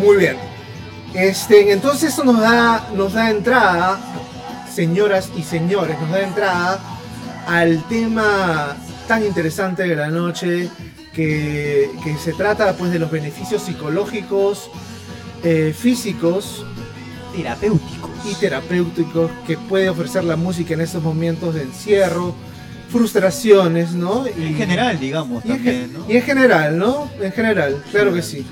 [0.00, 0.36] Muy bien.
[1.14, 3.98] Este, entonces eso nos da, nos da entrada,
[4.72, 6.80] señoras y señores, nos da entrada
[7.46, 8.76] al tema
[9.06, 10.68] tan interesante de la noche
[11.14, 14.70] que, que se trata pues de los beneficios psicológicos,
[15.42, 16.64] eh, físicos
[17.36, 18.10] Terapéuticos.
[18.30, 22.34] y terapéuticos que puede ofrecer la música en estos momentos de encierro,
[22.90, 24.24] frustraciones, ¿no?
[24.28, 26.06] Y, En general, digamos, y en, también, gen- ¿no?
[26.08, 27.10] y en general, ¿no?
[27.20, 28.44] En general, claro que sí.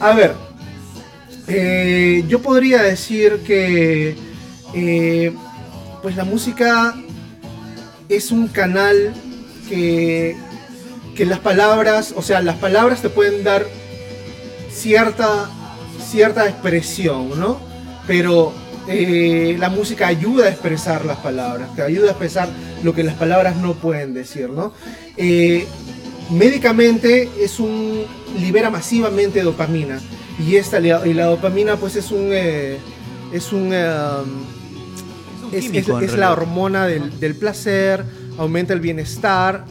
[0.00, 0.34] A ver,
[1.46, 4.16] eh, yo podría decir que
[4.74, 5.32] eh,
[6.02, 6.94] pues la música
[8.08, 9.14] es un canal
[9.68, 10.36] que,
[11.16, 13.66] que las palabras, o sea, las palabras te pueden dar
[14.70, 15.50] cierta,
[16.10, 17.58] cierta expresión, ¿no?
[18.06, 18.52] Pero
[18.88, 22.48] eh, la música ayuda a expresar las palabras, te ayuda a expresar
[22.82, 24.72] lo que las palabras no pueden decir, ¿no?
[25.16, 25.66] Eh,
[26.30, 28.04] médicamente es un
[28.38, 29.98] libera masivamente dopamina
[30.38, 32.76] y esta y la dopamina pues es un eh,
[33.32, 33.88] es un eh,
[35.52, 38.04] es, químico, es- la hormona del, del placer,
[38.38, 39.64] aumenta el bienestar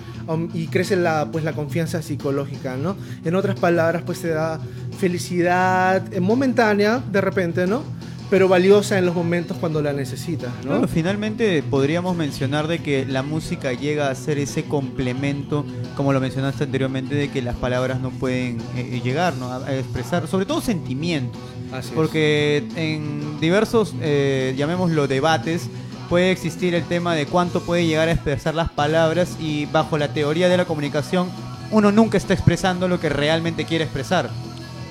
[0.53, 2.97] y crece la, pues, la confianza psicológica, ¿no?
[3.23, 4.59] En otras palabras, pues te da
[4.99, 7.81] felicidad eh, momentánea, de repente, ¿no?
[8.29, 10.71] Pero valiosa en los momentos cuando la necesitas, ¿no?
[10.71, 16.19] Claro, finalmente podríamos mencionar de que la música llega a ser ese complemento, como lo
[16.19, 19.49] mencionaste anteriormente, de que las palabras no pueden eh, llegar ¿no?
[19.49, 21.39] a, a expresar, sobre todo sentimientos.
[21.71, 21.95] Así es.
[21.95, 25.69] Porque en diversos, eh, llamémoslo debates,
[26.09, 30.13] puede existir el tema de cuánto puede llegar a expresar las palabras y bajo la
[30.13, 31.29] teoría de la comunicación
[31.71, 34.29] uno nunca está expresando lo que realmente quiere expresar.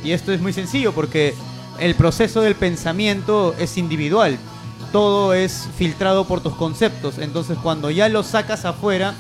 [0.04, 1.34] Y esto es muy sencillo porque
[1.78, 4.38] el proceso del pensamiento es individual.
[4.92, 7.18] Todo es filtrado por tus conceptos.
[7.18, 9.14] Entonces cuando ya lo sacas afuera,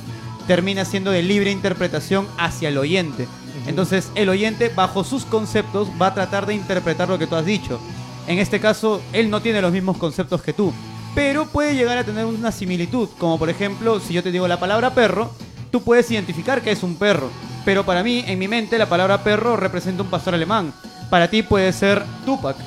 [0.46, 3.26] termina siendo de libre interpretación hacia el oyente.
[3.66, 7.46] Entonces el oyente bajo sus conceptos va a tratar de interpretar lo que tú has
[7.46, 7.80] dicho.
[8.28, 10.72] En este caso, él no tiene los mismos conceptos que tú.
[11.16, 13.08] Pero puede llegar a tener una similitud.
[13.16, 15.30] Como por ejemplo, si yo te digo la palabra perro,
[15.70, 17.30] tú puedes identificar que es un perro.
[17.64, 20.74] Pero para mí, en mi mente, la palabra perro representa un pastor alemán.
[21.08, 22.58] Para ti puede ser Tupac.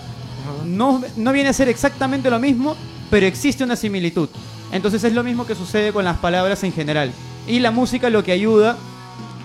[0.65, 2.75] No, no viene a ser exactamente lo mismo,
[3.11, 4.29] pero existe una similitud.
[4.71, 7.11] Entonces es lo mismo que sucede con las palabras en general.
[7.47, 8.77] Y la música lo que ayuda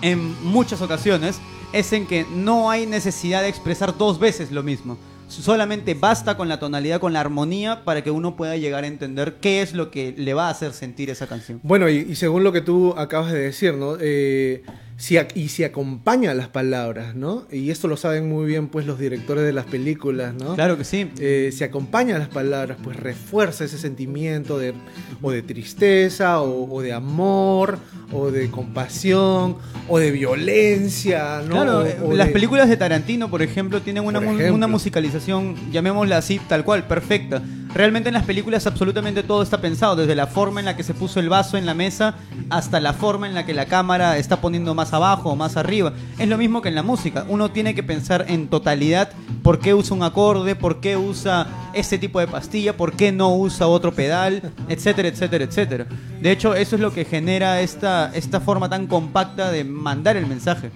[0.00, 1.40] en muchas ocasiones
[1.74, 4.96] es en que no hay necesidad de expresar dos veces lo mismo.
[5.28, 9.37] Solamente basta con la tonalidad, con la armonía, para que uno pueda llegar a entender
[9.40, 11.60] qué es lo que le va a hacer sentir esa canción.
[11.62, 13.96] Bueno, y, según lo que tú acabas de decir, ¿no?
[14.00, 14.62] Eh,
[14.96, 17.46] si y si acompaña las palabras, ¿no?
[17.50, 20.54] Y esto lo saben muy bien, pues, los directores de las películas, ¿no?
[20.54, 21.11] Claro que sí.
[21.18, 24.72] Eh, si acompaña las palabras, pues refuerza ese sentimiento de,
[25.20, 27.78] o de tristeza, o, o de amor,
[28.12, 29.57] o de compasión,
[29.88, 31.54] o de violencia, ¿no?
[31.54, 34.35] Claro, O- eh, o las de- películas de Tarantino, por ejemplo, tienen una, Por mu-
[34.35, 34.54] ejemplo.
[34.54, 37.42] una musicalización, llamémosla así, tal cual, perfecta.
[37.74, 40.94] Realmente en las películas absolutamente todo está pensado, desde la forma en la que se
[40.94, 42.14] puso el vaso en la mesa
[42.48, 45.92] hasta la forma en la que la cámara está poniendo más abajo o más arriba.
[46.16, 47.26] Es lo mismo que en la música.
[47.28, 49.10] Uno tiene que pensar en totalidad
[49.42, 53.34] por qué usa un acorde, por qué usa ese tipo de pastilla, por qué no
[53.34, 55.87] usa otro pedal, etcétera, etcétera, etcétera.
[56.20, 60.26] De hecho, eso es lo que genera esta, esta forma tan compacta de mandar el
[60.26, 60.70] mensaje.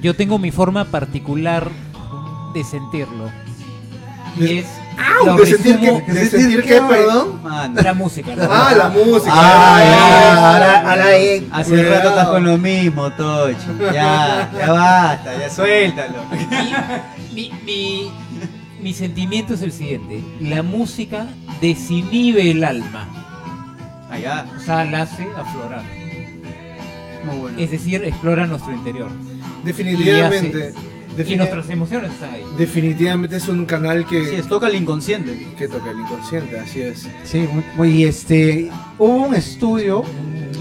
[0.00, 1.68] Yo tengo mi forma particular
[2.54, 3.30] de sentirlo.
[4.40, 4.87] Y es.
[4.98, 5.26] ¡Au!
[5.26, 7.40] lo ¿De sentir qué, perdón?
[7.42, 7.80] Mano.
[7.80, 8.32] La música.
[8.50, 9.32] Ah, la música.
[9.34, 11.48] Ah, ya, ahora, ahí.
[11.52, 11.94] Hace Cuidado.
[11.94, 13.56] rato estás con lo mismo, Tocho.
[13.92, 16.18] Ya, ya basta, ya suéltalo.
[17.32, 18.10] mi, mi,
[18.80, 21.26] mi sentimiento es el siguiente: la música
[21.60, 23.06] desinhibe el alma,
[24.10, 24.46] Allá.
[24.56, 25.82] o sea, la hace aflorar.
[27.24, 27.58] Muy bueno.
[27.58, 29.10] Es decir, explora nuestro interior.
[29.64, 30.72] Definitivamente.
[31.26, 32.42] Y nuestras emociones están ahí.
[32.56, 35.46] definitivamente es un canal que, Sí, es toca el inconsciente.
[35.56, 37.08] que toca el inconsciente, así es.
[37.24, 40.04] Sí, muy, muy, este, hubo un estudio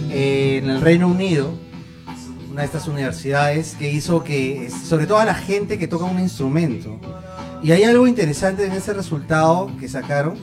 [0.10, 1.54] eh, en el Reino Unido,
[2.52, 6.20] una de estas universidades, que hizo que, sobre todo a la gente que toca un
[6.20, 7.00] instrumento,
[7.62, 10.38] y hay algo interesante en ese resultado que sacaron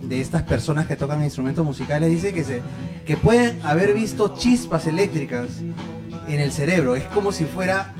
[0.00, 2.62] de estas personas que tocan instrumentos musicales, dice que, se,
[3.06, 5.48] que pueden haber visto chispas eléctricas
[6.28, 7.94] en el cerebro, es como si fuera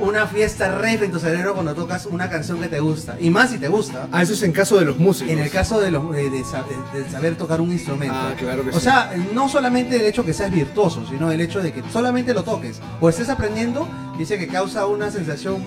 [0.00, 3.16] una fiesta rave en tu cerebro cuando tocas una canción que te gusta.
[3.20, 4.08] Y más si te gusta.
[4.12, 5.32] Ah, eso es en caso de los músicos.
[5.32, 8.14] En el caso de, los, de, de de- saber tocar un instrumento.
[8.16, 8.80] Ah, claro que o sí.
[8.80, 12.44] sea, no solamente el hecho que seas virtuoso, sino el hecho de que solamente lo
[12.44, 15.62] toques o estés aprendiendo, dice que causa una sensación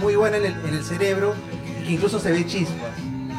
[0.00, 1.34] muy buena en el, en el cerebro
[1.84, 2.76] que incluso se ve chispas.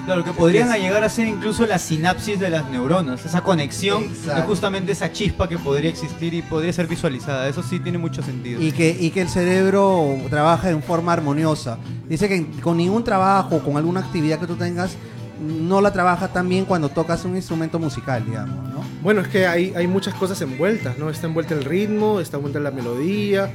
[0.05, 4.43] Claro, que podrían llegar a ser incluso la sinapsis de las neuronas, esa conexión, Exacto.
[4.43, 7.47] justamente esa chispa que podría existir y podría ser visualizada.
[7.47, 8.61] Eso sí tiene mucho sentido.
[8.61, 11.79] Y que, y que el cerebro trabaja en forma armoniosa.
[12.07, 14.95] Dice que con ningún trabajo, con alguna actividad que tú tengas,
[15.39, 18.83] no la trabaja tan bien cuando tocas un instrumento musical, digamos, ¿no?
[19.01, 21.09] Bueno, es que hay, hay muchas cosas envueltas, ¿no?
[21.09, 23.51] Está envuelta el ritmo, está envuelta la melodía,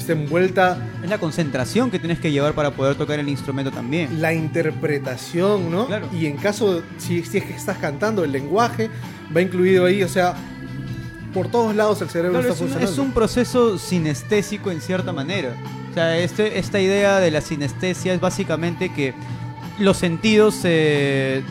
[0.00, 4.20] está envuelta Es la concentración que tienes que llevar para poder tocar el instrumento también.
[4.20, 5.86] la interpretación, ¿no?
[5.86, 6.08] Claro.
[6.12, 8.90] Y en caso, si, si es que estás cantando, el lenguaje
[9.34, 10.34] va incluido ahí, o sea,
[11.34, 12.92] por todos lados el cerebro Claro, está es, un, funcionando.
[12.92, 15.54] es un proceso sinestésico en cierta manera.
[15.90, 19.14] O sea, este, esta idea de la sinestesia es básicamente que
[19.78, 21.42] los sentidos se,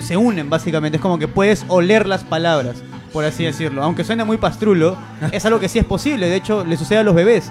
[0.00, 0.96] se unen, básicamente.
[0.96, 2.82] Es como que puedes oler las palabras,
[3.12, 3.82] por así decirlo.
[3.82, 4.96] Aunque suene muy pastrulo,
[5.32, 6.28] es algo que sí es posible.
[6.28, 7.50] De hecho, le sucede a los bebés.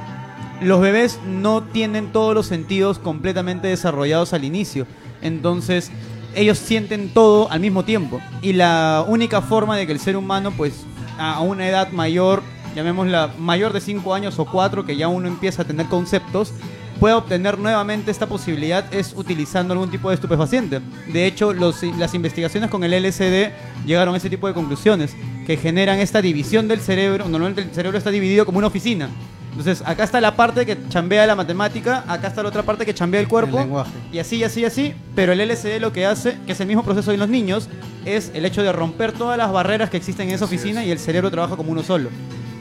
[0.62, 4.88] Los bebés no tienen todos los sentidos completamente desarrollados al inicio.
[5.22, 5.91] Entonces,
[6.36, 8.20] ellos sienten todo al mismo tiempo.
[8.41, 10.86] Y la única forma de que el ser humano, pues,
[11.20, 12.41] a una edad mayor,
[12.76, 16.54] llamémosla mayor de 5 años o 4, que ya uno empieza a tener conceptos,
[17.00, 20.82] pueda obtener nuevamente esta posibilidad es utilizando algún tipo de estupefaciente.
[21.13, 23.52] De hecho, las investigaciones con el LSD
[23.86, 25.15] llegaron a ese tipo de conclusiones,
[25.46, 27.30] que generan esta división del cerebro.
[27.30, 29.10] Normalmente el cerebro está dividido como una oficina.
[29.58, 32.93] Entonces, acá está la parte que chambea la matemática, acá está la otra parte que
[32.93, 33.58] chambea el cuerpo.
[33.58, 33.91] El lenguaje.
[34.12, 34.93] Y así, y así, y así.
[35.15, 37.67] Pero el LSD lo que hace, que es el mismo proceso en los niños,
[38.06, 41.00] es el hecho de romper todas las barreras que existen en esa oficina y el
[41.00, 42.10] cerebro trabaja como uno solo.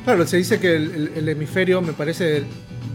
[0.05, 2.47] Claro, se dice que el, el- el hemisferio, me parece, el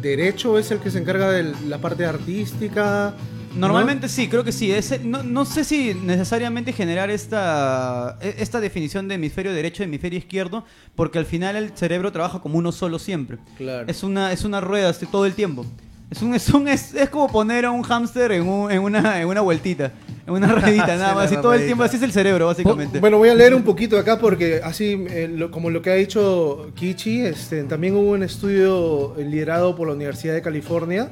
[0.01, 3.13] derecho es el que se encarga de la parte artística.
[3.53, 3.59] ¿No?
[3.67, 4.71] Normalmente sí, creo que sí.
[4.71, 9.85] Ese- no, no sé si necesariamente generar esta, e- esta definición de hemisferio derecho y
[9.85, 13.37] hemisferio izquierdo, porque al final el cerebro trabaja como uno solo siempre.
[13.57, 13.85] Claro.
[13.87, 15.65] Es una, es una rueda todo el tiempo.
[16.09, 19.21] Es, un, es, un, es, es como poner a un hámster en, un- en, una,
[19.21, 19.93] en una vueltita,
[20.27, 21.31] en una ruedita, nada Sí, más.
[21.31, 22.99] Y todo el tiempo así es el cerebro, básicamente.
[22.99, 25.95] Bueno, voy a leer un poquito acá porque así, eh, lo- como lo que ha
[25.95, 31.11] dicho Kichi, este, también hubo un estudio liderado por la Universidad de California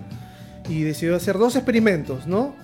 [0.70, 2.56] y decidió hacer dos experimentos, ¿no?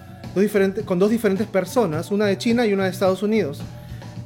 [0.86, 3.62] Con dos diferentes personas, una de China y una de Estados Unidos,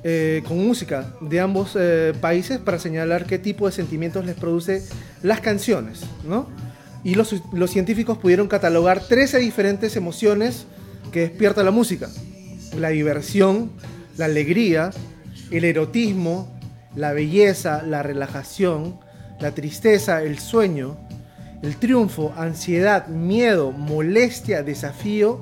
[0.03, 4.83] eh, con música de ambos eh, países para señalar qué tipo de sentimientos les produce
[5.23, 6.47] las canciones, ¿no?
[7.03, 10.65] Y los, los científicos pudieron catalogar 13 diferentes emociones
[11.11, 12.09] que despierta la música.
[12.77, 13.71] La diversión,
[14.17, 14.91] la alegría,
[15.51, 16.59] el erotismo,
[16.95, 18.99] la belleza, la relajación,
[19.39, 20.97] la tristeza, el sueño,
[21.61, 25.41] el triunfo, ansiedad, miedo, molestia, desafío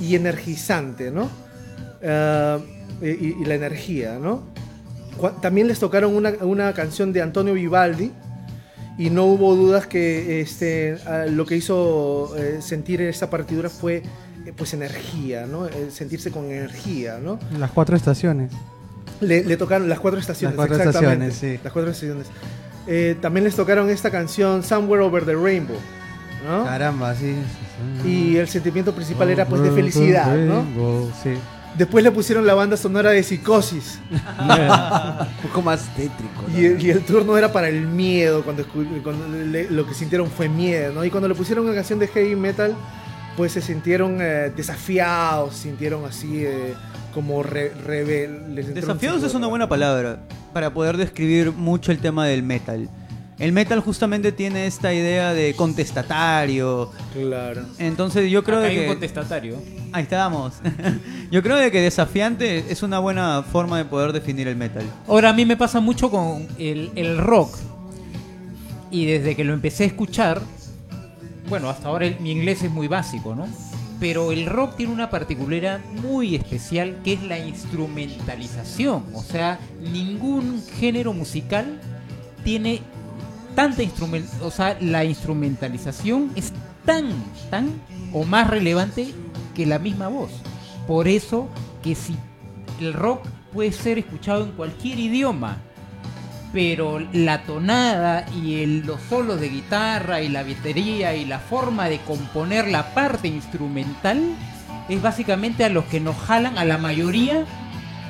[0.00, 1.28] y energizante, ¿no?
[2.02, 2.58] Ah,
[3.02, 4.42] y, y la energía, ¿no?
[5.42, 8.10] También les tocaron una, una canción de Antonio Vivaldi
[8.96, 14.02] y no hubo dudas que este, ah, lo que hizo eh, sentir esta partitura fue
[14.46, 15.68] eh, pues energía, ¿no?
[15.90, 17.38] Sentirse con energía, ¿no?
[17.58, 18.50] Las cuatro estaciones.
[19.20, 20.56] Le, le tocaron las cuatro estaciones.
[20.56, 21.26] Las cuatro exactamente.
[21.26, 21.60] estaciones, sí.
[21.62, 22.26] Las cuatro estaciones.
[22.86, 25.76] Eh, también les tocaron esta canción Somewhere Over the Rainbow,
[26.46, 26.64] ¿no?
[26.64, 27.34] Caramba, sí.
[28.04, 30.64] Y el sentimiento principal era pues de felicidad, ¿no?
[31.22, 31.30] Sí.
[31.78, 34.00] Después le pusieron la banda sonora de Psicosis.
[34.10, 36.42] Un poco más tétrico.
[36.48, 36.58] ¿no?
[36.58, 38.64] Y el, y el turno era para el miedo, cuando,
[39.04, 41.04] cuando le- lo que sintieron fue miedo, ¿no?
[41.04, 42.74] Y cuando le pusieron una canción de heavy metal,
[43.40, 46.74] pues se sintieron eh, desafiados, sintieron así eh,
[47.14, 50.18] como re- rebel- les entró un Desafiados es una buena palabra
[50.52, 52.90] para poder describir mucho el tema del metal.
[53.38, 56.90] El metal justamente tiene esta idea de contestatario.
[57.14, 57.62] Claro.
[57.78, 59.56] Entonces yo creo Acá de hay un que contestatario.
[59.92, 60.52] ahí estábamos.
[61.30, 64.84] yo creo de que desafiante es una buena forma de poder definir el metal.
[65.08, 67.56] Ahora a mí me pasa mucho con el, el rock.
[68.90, 70.42] Y desde que lo empecé a escuchar,
[71.50, 73.46] bueno, hasta ahora el- mi inglés es muy básico, ¿no?
[73.98, 79.04] Pero el rock tiene una particularidad muy especial que es la instrumentalización.
[79.12, 81.78] O sea, ningún género musical
[82.44, 82.80] tiene
[83.54, 86.52] tanta instrument, o sea, la instrumentalización es
[86.86, 87.10] tan,
[87.50, 87.68] tan
[88.12, 89.12] o más relevante
[89.54, 90.30] que la misma voz.
[90.86, 91.48] Por eso
[91.82, 92.16] que si
[92.80, 95.58] el rock puede ser escuchado en cualquier idioma,
[96.52, 101.88] pero la tonada y el- los solos de guitarra y la batería y la forma
[101.88, 104.20] de componer la parte instrumental
[104.88, 107.44] es básicamente a los que nos jalan a la mayoría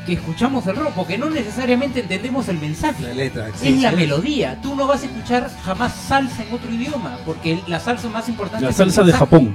[0.06, 3.02] que escuchamos el rock, porque no necesariamente entendemos el mensaje.
[3.02, 3.96] La letra, es sí, la sí.
[3.96, 4.58] melodía.
[4.62, 8.64] Tú no vas a escuchar jamás salsa en otro idioma, porque la salsa más importante
[8.64, 9.12] La es el salsa de.
[9.12, 9.54] Japón.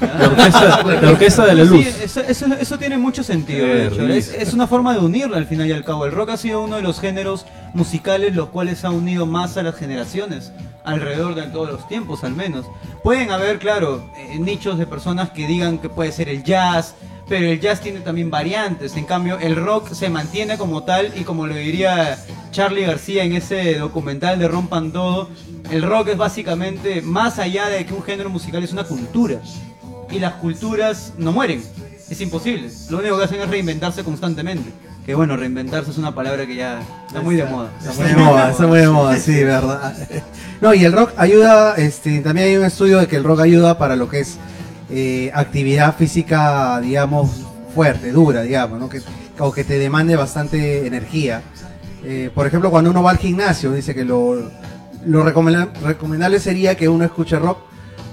[0.00, 1.86] La orquesta, la orquesta de la Sí, luz.
[2.02, 3.66] eso, eso- eso tiene mucho sentido.
[3.66, 4.06] De hecho.
[4.08, 6.04] Es, es una forma de unirlo al final y al cabo.
[6.06, 9.62] El rock ha sido uno de los géneros musicales los cuales ha unido más a
[9.62, 10.52] las generaciones,
[10.84, 12.66] alrededor de todos los tiempos al menos.
[13.02, 16.94] Pueden haber, claro, eh, nichos de personas que digan que puede ser el jazz,
[17.28, 18.96] pero el jazz tiene también variantes.
[18.96, 22.18] En cambio, el rock se mantiene como tal y como lo diría
[22.52, 25.28] Charlie García en ese documental de Rompan Todo,
[25.70, 29.40] el rock es básicamente, más allá de que un género musical, es una cultura
[30.10, 31.62] y las culturas no mueren.
[32.08, 32.70] Es imposible.
[32.90, 34.70] Lo único que hacen es reinventarse constantemente.
[35.04, 37.70] Que bueno, reinventarse es una palabra que ya está muy de moda.
[37.78, 39.94] Está muy de moda, está muy de moda, sí, verdad.
[40.60, 43.76] No, y el rock ayuda, este, también hay un estudio de que el rock ayuda
[43.76, 44.38] para lo que es
[44.88, 47.28] eh, actividad física, digamos,
[47.74, 48.88] fuerte, dura, digamos, ¿no?
[48.88, 49.02] Que,
[49.38, 51.42] o que te demande bastante energía.
[52.02, 54.50] Eh, por ejemplo, cuando uno va al gimnasio, dice que lo,
[55.04, 57.58] lo recomenda- recomendable sería que uno escuche rock,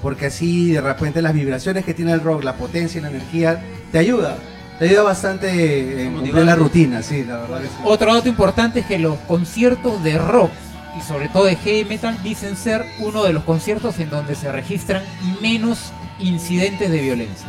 [0.04, 3.64] porque así de repente las vibraciones que tiene el rock, la potencia y la energía,
[3.92, 4.38] te ayuda.
[4.78, 7.74] Te ayuda bastante en cumplir la rutina, sí, la verdad que sí.
[7.86, 10.52] Otro dato importante es que los conciertos de rock
[11.00, 14.52] y sobre todo de heavy metal dicen ser uno de los conciertos en donde se
[14.52, 15.02] registran
[15.42, 17.48] menos incidentes de violencia.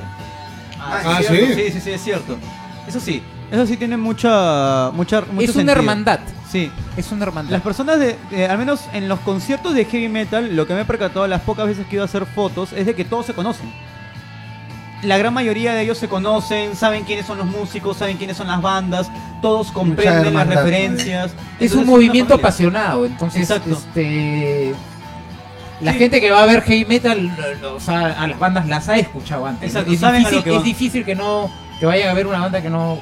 [0.78, 2.36] Ah, cierto, sí, sí, sí, es cierto.
[2.86, 5.72] Eso sí, eso sí tiene mucha, mucha mucho Es una sentido.
[5.72, 6.20] hermandad.
[6.54, 6.70] Sí.
[6.96, 7.50] Es una hermandad.
[7.50, 10.82] Las personas de, de- al menos en los conciertos de heavy metal, lo que me
[10.82, 13.34] he percatado las pocas veces que iba a hacer fotos es de que todos se
[13.34, 13.72] conocen.
[15.02, 18.46] La gran mayoría de ellos se conocen, saben quiénes son los músicos, saben quiénes son
[18.46, 19.10] las bandas,
[19.42, 21.32] todos comprenden las referencias.
[21.58, 23.70] Es un movimiento apasionado, entonces Exacto.
[23.72, 24.74] este
[25.80, 25.98] la Sí.
[25.98, 27.36] gente que va a ver heavy metal,
[27.74, 29.70] o sea, a las bandas las ha escuchado antes.
[29.70, 31.50] Exacto, es, saben a difícil, lo que es difícil que no
[31.80, 33.00] que vayan a ver una banda que no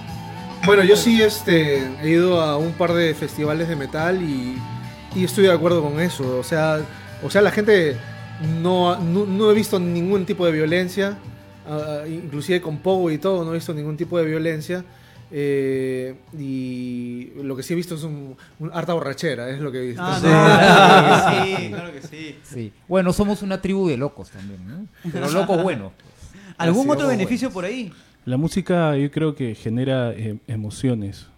[0.64, 4.56] Bueno, yo sí este, he ido a un par de festivales de metal y,
[5.14, 6.38] y estoy de acuerdo con eso.
[6.38, 6.80] O sea,
[7.22, 7.96] o sea la gente
[8.60, 11.18] no, no, no he visto ningún tipo de violencia,
[11.66, 14.84] ah, inclusive con Pogo y todo, no he visto ningún tipo de violencia.
[15.32, 19.78] eh, y lo que sí he visto es un, un harta borrachera, es lo que
[19.78, 20.02] he visto.
[20.04, 22.38] Ah, no, claro que sí, claro que sí.
[22.44, 22.72] Sí.
[22.86, 24.86] Bueno, somos una tribu de locos también, ¿no?
[25.12, 25.92] Pero locos buenos.
[26.58, 27.92] ¿Algún Sí, otro beneficio por ahí?
[28.24, 31.28] La música yo creo que genera eh, emociones.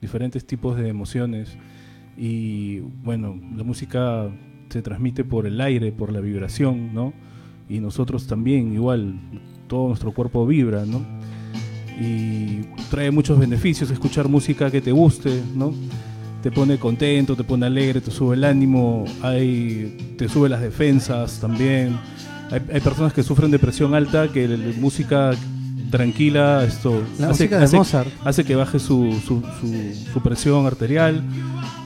[0.00, 1.56] Diferentes tipos de emociones.
[2.16, 4.30] Y bueno, la música
[4.70, 7.12] se transmite por el aire, por la vibración, ¿no?
[7.68, 9.14] Y nosotros también, igual,
[9.68, 10.84] todo nuestro cuerpo vibra.
[12.00, 15.42] Y trae muchos beneficios escuchar música que te guste.
[16.42, 21.38] Te pone contento, te pone alegre, te sube el ánimo, hay, te sube las defensas
[21.38, 21.98] también.
[22.50, 25.32] Hay, hay personas que sufren depresión alta que la música
[25.96, 28.08] tranquila esto La hace, música de hace- Mozart.
[28.24, 31.22] hace que baje su, su, su- su presión arterial.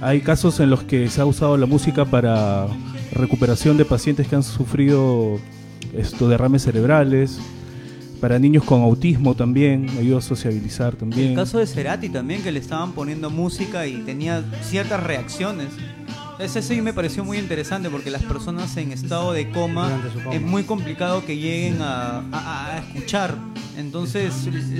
[0.01, 2.67] Hay casos en los que se ha usado la música para
[3.13, 5.39] recuperación de pacientes que han sufrido
[5.95, 7.39] esto derrames cerebrales.
[8.21, 11.29] Para niños con autismo también, ayuda a sociabilizar también.
[11.31, 15.69] El caso de Cerati también, que le estaban poniendo música y tenía ciertas reacciones.
[16.39, 19.91] Ese sí me pareció muy interesante porque las personas en estado de coma,
[20.33, 23.35] es muy complicado que lleguen a, a- a escuchar.
[23.77, 24.33] Entonces,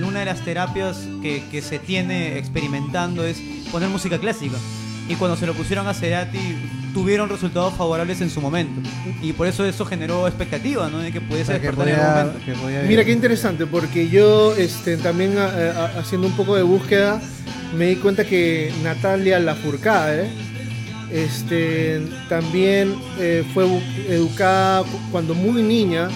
[0.07, 3.39] una de las terapias que, que se tiene experimentando es
[3.73, 4.57] poner música clásica.
[5.09, 6.39] Y cuando se lo pusieron a Cerati,
[6.95, 8.81] tuvieron resultados favorables en su momento.
[9.23, 10.99] Y por eso eso generó expectativa, ¿no?
[10.99, 12.45] De que pudiese que despertar en algún momento.
[12.45, 16.63] que podía Mira qué interesante, porque yo este, también a- a- haciendo un poco de
[16.63, 17.21] búsqueda
[17.77, 20.29] me di cuenta que Natalia Lafourcade
[21.13, 23.67] este, también eh, fue
[24.09, 26.09] educada cu- cuando muy niña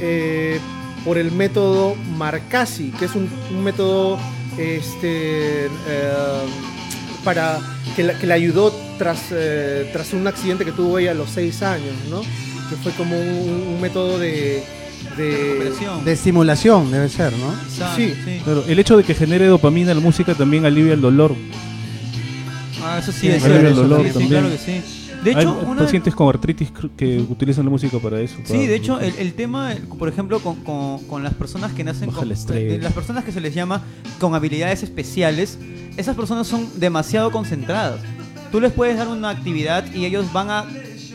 [0.00, 0.58] eh,
[1.04, 4.18] por el método Marcasi, que es un, un método
[4.58, 5.68] este, eh,
[7.24, 7.58] para
[7.94, 11.30] que la, que la ayudó tras, eh, tras un accidente que tuvo ella a los
[11.30, 12.22] seis años, ¿no?
[12.22, 14.62] Que fue como un, un método de,
[15.16, 15.72] de,
[16.04, 17.54] De estimulación debe ser, ¿no?
[17.94, 18.14] Sí.
[18.44, 21.34] Claro, el hecho de que genere dopamina la música también alivia el dolor.
[22.96, 24.28] Ah, eso sí, es alivia el dolor sí, también.
[24.30, 24.82] claro que sí.
[25.24, 28.36] De hecho, Hay una- pacientes con artritis que utilizan la música para eso.
[28.44, 31.82] Sí, para- de hecho, el, el tema, por ejemplo, con, con- con las personas que
[31.84, 32.28] nacen Baja con.
[32.28, 33.82] Las personas que se les llama
[34.20, 35.58] con habilidades especiales,
[35.96, 38.00] esas personas son demasiado concentradas.
[38.52, 40.64] Tú les puedes dar una actividad y ellos van a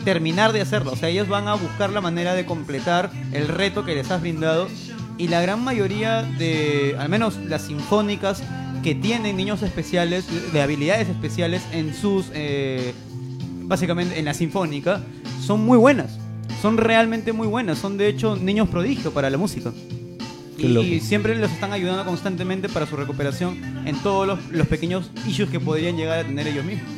[0.04, 0.90] terminar de hacerla.
[0.92, 4.20] O sea, ellos van a buscar la manera de completar el reto que les has
[4.20, 4.68] brindado.
[5.16, 8.42] Y la gran mayoría de, al menos las sinfónicas
[8.82, 12.92] que tienen niños especiales, de habilidades especiales en sus eh,
[13.62, 15.00] básicamente en la sinfónica,
[15.44, 16.18] son muy buenas.
[16.60, 17.78] Son realmente muy buenas.
[17.78, 19.72] Son de hecho niños prodigio para la música.
[20.58, 25.50] Y, siempre los están ayudando constantemente para su recuperación en todos los, los pequeños issues
[25.50, 26.88] que podrían llegar a tener ellos mismos.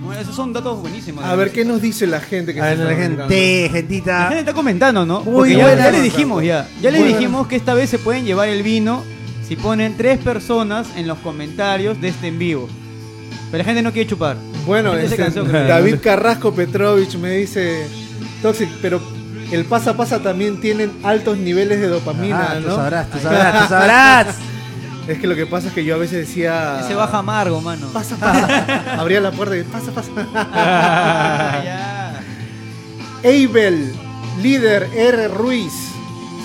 [0.00, 1.24] No, esos son datos buenísimos.
[1.24, 1.52] A ver.
[1.52, 3.34] ¿qué nos dice la gente que A ver, la gente, comunicando?
[3.34, 4.22] La gentita.
[4.28, 5.22] gente está comentando, ¿no?
[5.22, 6.02] Muy Porque ya, buena ya le nota.
[6.02, 6.68] dijimos ya.
[6.80, 9.02] Ya le dijimos que esta vez se pueden llevar el vino
[9.46, 12.68] si ponen tres personas en los comentarios de este en vivo.
[13.50, 14.36] Pero la gente no quiere chupar.
[14.66, 15.44] Bueno, este, cansó.
[15.44, 17.86] David Carrasco Petrovich me dice,
[18.42, 19.00] Toxic, pero
[19.52, 22.76] el pasa pasa también tienen altos niveles de dopamina, Ah, tú ¿no?
[22.76, 24.26] sabrás, tú sabrás, tú sabrás.
[25.06, 26.82] Es que lo que pasa es que yo a veces decía...
[26.84, 27.86] Se baja amargo, mano.
[27.92, 28.96] Pasa, pasa.
[29.00, 30.10] Abría la puerta y pasa, pasa.
[31.64, 32.20] ya.
[33.20, 33.94] Abel,
[34.42, 35.28] líder R.
[35.28, 35.72] Ruiz.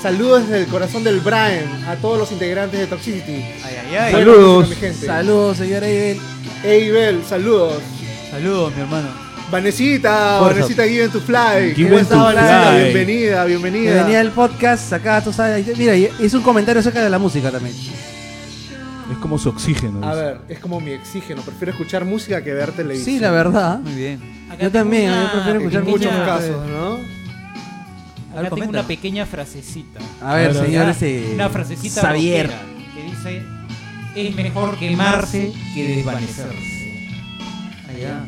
[0.02, 3.34] Saludos desde el corazón del Brian a todos los integrantes de Toxicity.
[3.64, 4.12] Ay, ay, ay.
[4.14, 4.68] Saludos.
[4.68, 5.06] música, mi gente.
[5.06, 6.20] Saludos, señora Ibel.
[6.64, 7.84] Abel, saludos.
[8.32, 9.10] Saludos, mi hermano.
[9.52, 10.62] Vanesita, Fuerza.
[10.62, 11.76] Vanesita Given to Fly.
[11.76, 12.72] Given ¿Cómo está, to Vanesita?
[12.72, 12.84] Fly.
[12.84, 13.92] Bienvenida, bienvenida.
[13.92, 15.78] Que venía el podcast, acá tú sabes.
[15.78, 17.76] Mira, y hizo un comentario acerca de la música también.
[19.12, 20.04] Es como su oxígeno.
[20.04, 21.44] A ver, es como mi oxígeno.
[21.44, 23.06] Prefiero escuchar música que ver televisión.
[23.06, 23.78] Sí, la verdad.
[23.80, 24.20] Muy bien.
[24.50, 27.21] Acá Yo también, una yo prefiero En escuchar muchos casos, ¿no?
[28.32, 28.80] A ver, Acá tengo comenta.
[28.80, 30.00] una pequeña frasecita.
[30.22, 31.32] A ver, Ahora, señor, Ya, ese.
[31.34, 32.48] Una frasecita Xavier.
[32.48, 32.62] rockera
[32.96, 33.44] que dice
[34.16, 36.82] es mejor quemarse que desvanecerse.
[37.90, 38.26] Allá.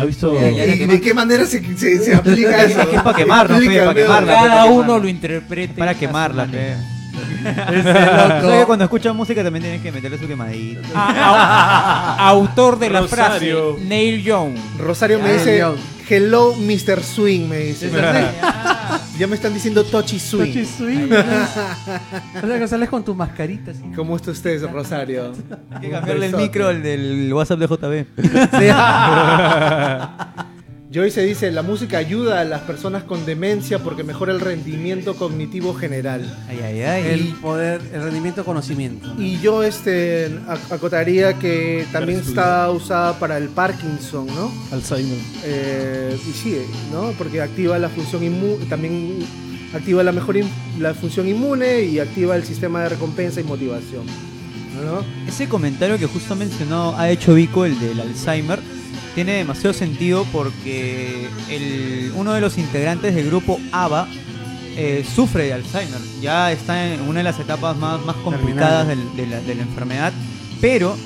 [0.00, 0.34] ¿Ha visto?
[0.40, 2.80] Ya, ya, ¿Y de qué manera se, se, se aplica eso?
[2.82, 3.56] Es que es pa' quemar, ¿no?
[3.56, 4.32] Explícame, Pa' quemarla.
[4.34, 6.74] Cada uno lo interprete Para quemarla, que
[8.66, 10.80] cuando escuchas música también tienes que meterle su quemadita.
[10.94, 13.74] Ah, au- autor de la Rosario.
[13.74, 14.54] frase Neil Young.
[14.78, 15.62] Rosario me Ay, dice.
[16.12, 17.02] Hello Mr.
[17.02, 17.90] Swing, me dice.
[19.18, 20.52] ya me están diciendo Tochi Swing.
[20.52, 21.08] Tochi swing.
[22.42, 23.70] O sea, que sales con tu mascarita.
[23.70, 23.82] así.
[23.96, 25.32] ¿Cómo está usted, Rosario?
[25.70, 28.06] Hay que cambiarle el micro al del WhatsApp de JB.
[30.92, 35.72] Joyce dice, la música ayuda a las personas con demencia porque mejora el rendimiento cognitivo
[35.74, 36.20] general.
[36.48, 37.06] Ay, ay, ay.
[37.06, 39.14] El poder, el rendimiento conocimiento.
[39.16, 44.52] Y yo este ac- acotaría que también está usada para el Parkinson, ¿no?
[44.70, 45.16] Alzheimer.
[45.44, 46.58] Eh, y sí,
[46.92, 47.12] ¿no?
[47.16, 49.20] Porque activa la función inmune, también
[49.72, 54.04] activa la mejor in- la función inmune y activa el sistema de recompensa y motivación.
[54.84, 55.04] ¿no?
[55.28, 58.58] Ese comentario que justo mencionó ha hecho Vico, el del Alzheimer,
[59.14, 64.08] tiene demasiado sentido porque el, uno de los integrantes del grupo ABBA
[64.76, 66.00] eh, sufre de Alzheimer.
[66.20, 69.62] Ya está en una de las etapas más, más complicadas del- de la, de la
[69.62, 70.12] enfermedad,
[70.60, 70.96] pero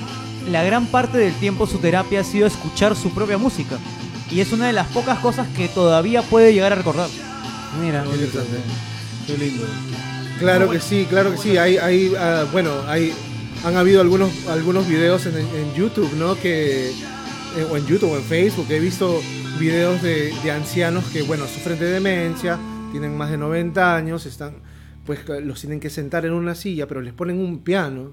[0.51, 3.77] la gran parte del tiempo su terapia ha sido escuchar su propia música.
[4.31, 7.09] Y es una de las pocas cosas que todavía puede llegar a recordar.
[7.81, 8.05] Mira.
[9.27, 9.65] Qué lindo.
[10.39, 11.57] Claro que sí, claro que sí.
[11.57, 13.13] Hay, hay, ah, bueno, hay,
[13.65, 16.35] han habido algunos, algunos videos en, en YouTube, ¿no?
[16.37, 16.93] Que,
[17.57, 19.21] eh, o en YouTube o en Facebook, he visto
[19.59, 22.59] videos de, de ancianos que, bueno, sufren de demencia,
[22.93, 24.57] tienen más de 90 años, están,
[25.05, 28.13] pues los tienen que sentar en una silla, pero les ponen un piano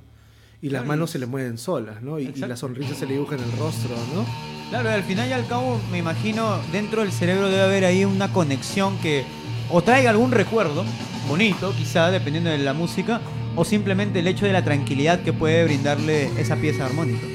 [0.61, 2.19] y las manos se les mueven solas, ¿no?
[2.19, 4.25] Y, y la sonrisa se le dibuja en el rostro, ¿no?
[4.69, 8.31] Claro, al final y al cabo, me imagino, dentro del cerebro debe haber ahí una
[8.31, 9.25] conexión que
[9.69, 10.85] o traiga algún recuerdo,
[11.27, 13.19] bonito quizá, dependiendo de la música,
[13.55, 17.27] o simplemente el hecho de la tranquilidad que puede brindarle esa pieza armónica.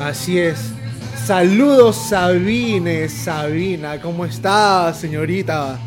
[0.00, 0.72] Así es.
[1.28, 5.78] Saludos Sabine, Sabina, ¿cómo está, señorita?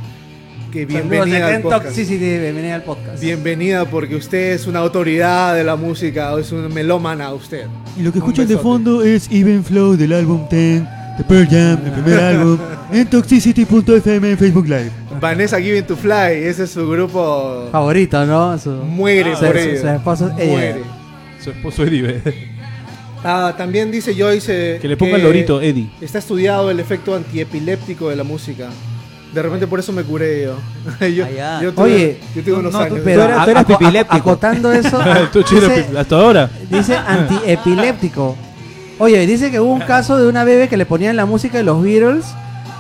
[0.72, 1.86] Que bienvenida al en podcast.
[1.86, 3.20] Toxicity, bienvenida al podcast.
[3.20, 7.66] Bienvenida porque usted es una autoridad de la música, es un melómana usted.
[7.98, 10.84] Y lo que escuchan de fondo es Even Flow del álbum 10
[11.18, 12.60] de Pearl Jam, el primer álbum,
[12.92, 14.92] en Toxicity.fm en Facebook Live.
[15.20, 17.68] Vanessa Given to Fly, ese es su grupo.
[17.72, 18.60] Favorito, ¿no?
[18.60, 19.82] Su, Muere su- por su- ello.
[19.82, 20.48] su esposo es.
[20.48, 20.82] Muere.
[21.44, 22.51] Su esposo Eddie.
[23.24, 25.90] Ah, también dice Joyce Que le ponga el lorito, Eddie.
[26.02, 28.70] Está estudiado el efecto antiepiléptico de la música.
[29.34, 30.58] De repente por eso me curé yo.
[31.08, 31.60] yo, Ah, ya.
[31.62, 33.00] yo tuve, Oye, yo tuve unos no, tú- años.
[33.04, 34.18] Pero Tú eras- a- tú eras aco- pipiléptico.
[34.32, 35.00] acotando eso,
[35.32, 36.50] Tú, dice, hasta ahora.
[36.70, 38.36] dice antiepiléptico.
[39.00, 41.64] Oye, dice que hubo un caso de una bebé que le ponían la música de
[41.64, 42.26] los Beatles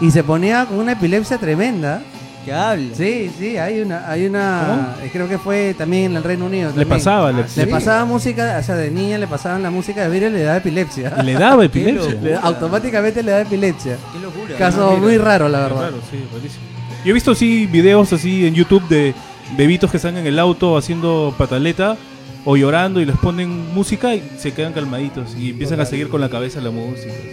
[0.01, 2.01] y se ponía con una epilepsia tremenda.
[2.43, 2.95] ¿Qué habla?
[2.95, 6.69] Sí, sí, hay una, hay una, eh, creo que fue también en el Reino Unido.
[6.69, 6.89] Le también.
[6.89, 10.19] pasaba, le, Le pasaba música, o sea, de niña le pasaban la música de y
[10.21, 11.15] le daba epilepsia.
[11.23, 12.19] le daba epilepsia.
[12.21, 13.97] Le- automáticamente le da epilepsia.
[14.11, 14.55] Qué locura.
[14.57, 15.77] Caso muy raro, la verdad.
[15.79, 16.63] Claro, sí, buenísimo.
[17.05, 19.13] Yo he visto así videos así en YouTube de
[19.57, 21.97] bebitos que están en el auto haciendo pataleta
[22.45, 26.21] o llorando y les ponen música y se quedan calmaditos y empiezan a seguir con
[26.21, 27.11] la cabeza la música.
[27.11, 27.29] así.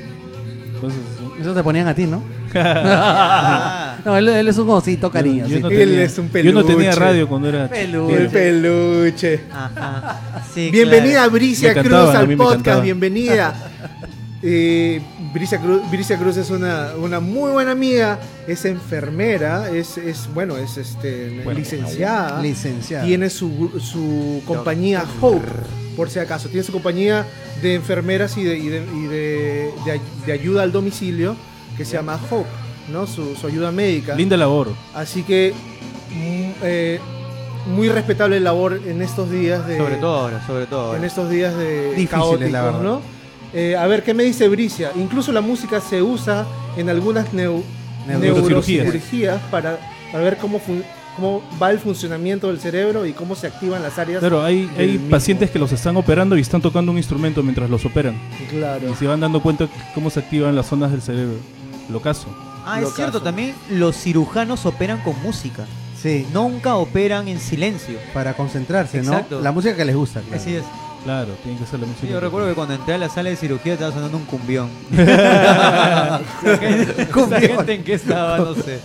[0.75, 1.01] Entonces.
[1.41, 2.23] Eso te ponían a ti, ¿no?
[4.05, 5.47] No, él, él es un osito cariño.
[5.49, 5.63] Yo sí.
[5.63, 7.01] no Él tenía- es un Yo no tenía peluche.
[7.01, 8.17] radio cuando era Peluche.
[8.17, 9.41] El peluche.
[9.53, 10.21] ajá.
[10.55, 11.31] Sí, Bienvenida claro.
[11.33, 13.55] Bricia Cruz al podcast, bienvenida.
[14.43, 15.01] Eh,
[15.35, 20.57] Bricia Cruz, Bricia Cruz es una, una muy buena amiga, es enfermera, es, es bueno,
[20.57, 22.41] es este Bueno, licenciada.
[22.41, 23.05] Licenciada.
[23.05, 25.45] Tiene su, su compañía Hope,
[25.97, 26.49] por si acaso.
[26.49, 27.27] Tiene su compañía
[27.63, 31.35] de enfermeras y de, y de, y de- de ay- de ayuda al domicilio
[31.77, 32.49] que se llama Hope,
[32.93, 33.07] ¿no?
[33.09, 34.15] Su, su ayuda médica.
[34.15, 34.69] Linda labor.
[34.95, 35.53] Así que
[36.13, 37.01] mm, eh,
[37.75, 40.99] muy respetable labor en estos días de Sobre todo ahora, sobre todo ahora.
[40.99, 42.71] en estos días de Difíciles, caóticos, la.
[42.71, 43.18] ¿no?
[43.55, 44.91] Eh, a ver qué me dice Bricia.
[44.97, 46.47] Incluso la música se usa
[46.77, 47.63] en algunas neu-
[48.07, 48.85] Neurocirugías.
[48.85, 49.79] neurocirugías para,
[50.13, 50.85] para ver cómo fun-
[51.17, 54.21] cómo va el funcionamiento del cerebro y cómo se activan las áreas.
[54.21, 54.69] Claro, hay,
[55.11, 58.15] pacientes que los están operando y están tocando un instrumento mientras los operan.
[58.51, 58.91] Claro.
[58.93, 61.37] Y se van dando cuenta cómo se activan las zonas del cerebro.
[61.91, 62.27] Lo caso.
[62.65, 65.67] Ah, es cierto, también los cirujanos operan con música.
[66.01, 67.99] Sí, Nunca operan en silencio.
[68.15, 69.13] para concentrarse, ¿no?
[69.15, 69.41] Exacto.
[69.41, 70.21] La música que les gusta.
[70.21, 70.37] claro.
[70.41, 70.63] Así es.
[71.09, 72.07] Claro, tiene que ser la música.
[72.07, 74.69] Sí, yo recuerdo que cuando entré a la sala de cirugía estaba sonando un cumbión.
[77.15, 77.43] Cumbión.
[77.43, 78.37] ¿Esa gente en qué estaba?
[78.37, 78.79] No sé.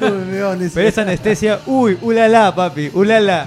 [0.00, 3.46] Cumbión, Pero esa anestesia, uy, ulala, papi, ulala.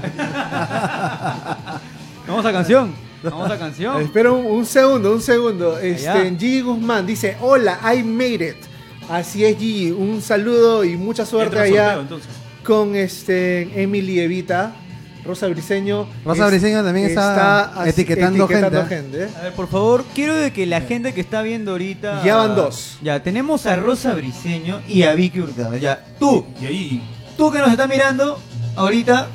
[2.25, 2.93] Vamos a canción.
[3.23, 4.01] Vamos a canción.
[4.01, 5.77] Espera un, un segundo, un segundo.
[5.77, 6.29] Este.
[6.39, 8.55] Gigi Guzmán dice, hola, I made it.
[9.09, 9.91] Así es, Gigi.
[9.91, 12.19] Un saludo y mucha suerte allá sorteo,
[12.63, 14.77] con este Emily Evita.
[15.25, 16.07] Rosa Briseño.
[16.25, 19.29] Rosa Briseño también está etiquetando gente.
[19.37, 22.23] A ver, por favor, quiero de que la gente que está viendo ahorita.
[22.23, 22.97] Ya van dos.
[23.01, 25.77] Ya, tenemos a Rosa Briseño y a Vicky Hurtado.
[25.77, 27.03] Ya, tú, Y ahí,
[27.37, 28.39] tú que nos estás mirando,
[28.75, 29.27] ahorita,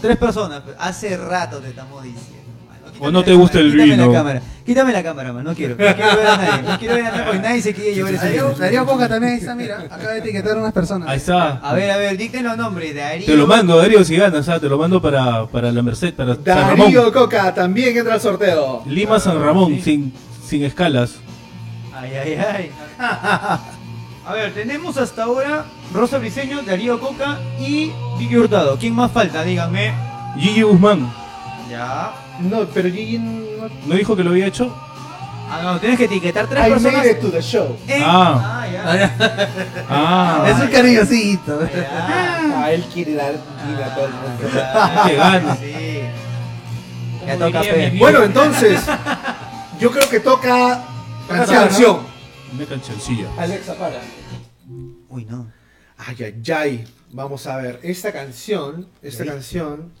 [0.00, 0.62] tres personas.
[0.78, 2.41] Hace rato te estamos diciendo.
[3.02, 4.06] O no te gusta el quítame vino.
[4.06, 4.42] la cámara.
[4.64, 5.44] Quítame la cámara, man.
[5.44, 5.74] No quiero.
[5.76, 6.62] No quiero ver a nadie.
[6.62, 8.58] No quiero ver a nadie porque nadie se quiere llevar ese Darío, vino.
[8.58, 9.78] Darío Coca también ahí está, mira.
[9.80, 11.08] Acaba de etiquetar a unas personas.
[11.08, 11.48] ahí está.
[11.58, 12.94] A ver, a ver, dicten los nombres.
[12.94, 13.26] Darío.
[13.26, 16.34] Te lo mando, Darío, si ganas, ah, te lo mando para, para la Merced, para
[16.36, 16.78] San Ramón.
[16.78, 18.82] Darío Coca también entra al sorteo.
[18.86, 20.12] Lima San Ramón, sin,
[20.46, 21.16] sin escalas.
[21.94, 22.70] Ay, ay, ay.
[24.24, 28.76] A ver, tenemos hasta ahora Rosa Briseño, Darío Coca y Vicky Hurtado.
[28.78, 29.42] ¿Quién más falta?
[29.42, 29.92] Díganme.
[30.38, 31.12] Gigi Guzmán,
[31.68, 32.12] Ya.
[32.42, 33.68] No, pero Gigi no...
[33.86, 34.74] ¿no dijo que lo había hecho?
[35.50, 36.96] Ah, no, tienes que etiquetar tres I personas.
[36.98, 37.76] made it to the show.
[37.86, 38.62] en- Ah.
[38.62, 39.48] ah, ya.
[39.88, 41.60] Ah, Es un cariñosito.
[42.54, 43.34] Ah, él quiere dar
[43.68, 45.06] vida a todo el mundo.
[45.06, 45.56] que gane.
[45.56, 46.00] Sí.
[47.26, 48.80] Ya toca mi Bueno, entonces,
[49.78, 50.82] yo creo que toca
[51.28, 51.98] canción.
[52.54, 53.26] Una cancioncilla.
[53.38, 54.00] Alexa, para.
[55.08, 55.46] Uy, no.
[55.98, 56.84] Ay, ay, ay.
[57.12, 57.78] Vamos a ver.
[57.82, 59.92] Esta canción, esta canción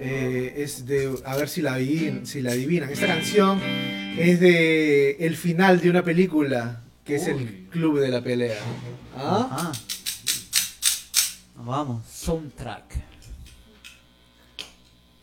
[0.00, 1.14] eh, es de.
[1.24, 2.90] A ver si la, adivin- si la adivinan.
[2.90, 3.60] Esta canción
[4.18, 8.58] es de el final de una película que es el Club de la Pelea.
[9.16, 9.48] ¿Ah?
[9.50, 9.72] Ah.
[11.56, 12.06] Vamos.
[12.06, 12.84] Soundtrack.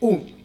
[0.00, 0.36] Un.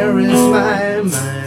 [0.00, 1.39] where is my mind?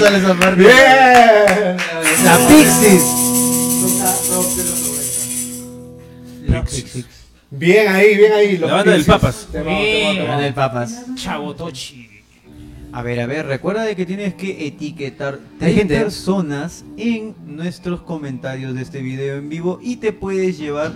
[0.00, 0.62] Sale esa parte.
[0.62, 1.76] Bien.
[2.24, 3.04] La Pixies.
[7.50, 8.56] Bien ahí, bien ahí.
[8.56, 9.48] los La banda del Pixies.
[10.54, 11.06] Papas.
[11.06, 11.14] Del.
[11.16, 12.08] Chavo Tochi.
[12.92, 15.96] A ver, a ver, recuerda de que tienes que etiquetar tres gente.
[15.96, 20.90] personas en nuestros comentarios de este video en vivo y te puedes llevar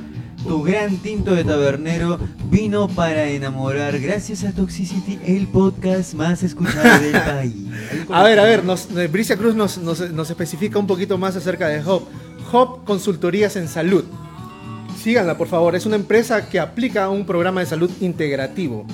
[0.47, 2.19] tu gran tinto de tabernero
[2.51, 7.55] vino para enamorar gracias a Toxicity, el podcast más escuchado del país.
[8.11, 11.35] A ver, a ver, nos, eh, Bricia Cruz nos, nos- nos especifica un poquito más
[11.37, 12.03] acerca de Hop.
[12.53, 14.05] Hop Consultorías en Salud.
[15.03, 15.75] Síganla, por favor.
[15.75, 18.87] Es una empresa que aplica un programa de salud integrativo.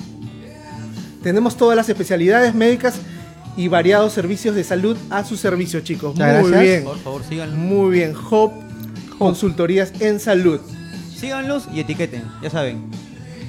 [1.23, 2.95] Tenemos todas las especialidades médicas
[3.55, 6.13] y variados servicios de salud a su servicio, chicos.
[6.15, 6.69] Muchas Muy gracias.
[6.71, 6.83] bien.
[6.85, 7.55] Por favor, síganlo.
[7.57, 8.13] Muy bien.
[8.31, 8.51] Hop
[9.19, 10.59] Consultorías en Salud.
[11.21, 12.89] Síganlos y etiqueten, ya saben.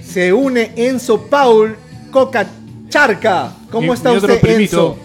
[0.07, 1.75] Se une Enzo Paul
[2.11, 2.47] Coca
[2.91, 3.51] Charca.
[3.71, 4.99] ¿Cómo Mi- está mi otro usted, primito.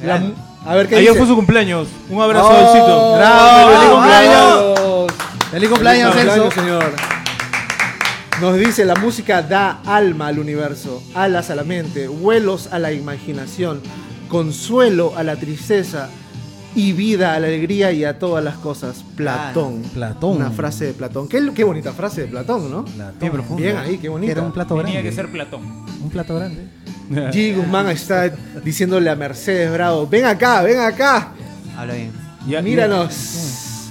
[0.00, 0.06] Enzo?
[0.06, 0.22] La
[0.70, 1.18] a ver qué Ayer dice.
[1.18, 1.88] fue su cumpleaños.
[2.08, 3.16] Un abrazo, Oh.
[3.16, 3.68] ¡Bravo!
[3.70, 5.10] ¡Feliz cumpleaños!
[5.50, 6.42] ¡Feliz cumpleaños, Feliz Enzo!
[6.44, 6.92] cumpleaños, señor.
[8.40, 12.92] Nos dice, la música da alma al universo, alas a la mente, vuelos a la
[12.92, 13.80] imaginación,
[14.28, 16.08] consuelo a la tristeza
[16.76, 19.02] y vida a la alegría y a todas las cosas.
[19.16, 19.82] Platón.
[19.94, 20.36] Platón.
[20.36, 21.26] Una frase de Platón.
[21.26, 22.84] Qué, qué bonita frase de Platón, ¿no?
[23.18, 23.62] Bien profundo.
[23.62, 24.32] Bien ahí, qué bonita.
[24.32, 25.08] Era un plato Tenía grande.
[25.10, 25.62] que ser Platón.
[26.02, 26.68] Un plato grande.
[27.10, 27.56] G.
[27.56, 28.28] Guzmán está
[28.64, 31.32] diciéndole a Mercedes Bravo, ven acá, ven acá.
[31.76, 32.12] Habla bien.
[32.46, 33.88] Ya- Míranos.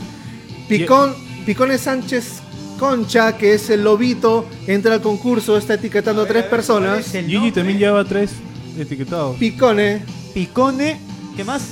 [0.67, 1.13] Picón,
[1.45, 2.39] Picones Sánchez
[2.79, 7.05] Concha, que es el lobito, entra al concurso, está etiquetando a tres personas.
[7.11, 8.31] Gigi también lleva tres
[8.77, 9.38] etiquetados.
[9.38, 10.01] Picone,
[10.33, 10.99] Picone,
[11.38, 11.63] ¿qué más?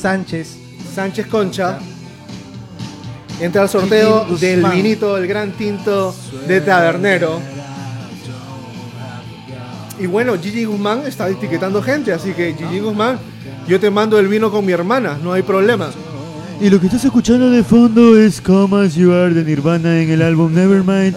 [0.00, 0.56] Sánchez.
[0.94, 1.78] Sánchez Concha.
[3.40, 6.14] Entra al sorteo del vinito, del gran tinto
[6.46, 7.40] de Tabernero.
[9.98, 13.18] Y bueno, Gigi Guzmán está etiquetando gente, así que Gigi Guzmán,
[13.66, 15.90] yo te mando el vino con mi hermana, no hay problema.
[16.60, 20.10] Y lo que estás escuchando de fondo es Come As You Are de Nirvana en
[20.10, 21.14] el álbum Nevermind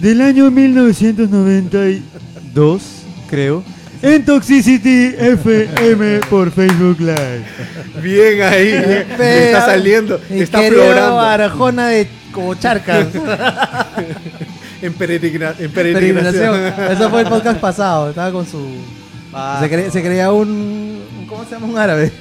[0.00, 2.82] del año 1992,
[3.28, 3.64] creo,
[4.02, 7.44] en Toxicity FM por Facebook Live.
[8.02, 9.06] Bien ahí, bien.
[9.18, 11.20] está saliendo, Mi está florando.
[11.20, 13.06] Arjona de como charcas.
[14.82, 16.32] En, peregrina- en Peregrinación.
[16.52, 16.92] peregrinación.
[16.92, 18.10] Eso fue el podcast pasado.
[18.10, 18.62] Estaba con su.
[19.34, 19.58] Va.
[19.58, 21.66] Se, cre- se creía un, un- ¿Cómo se llama?
[21.66, 22.12] Un árabe.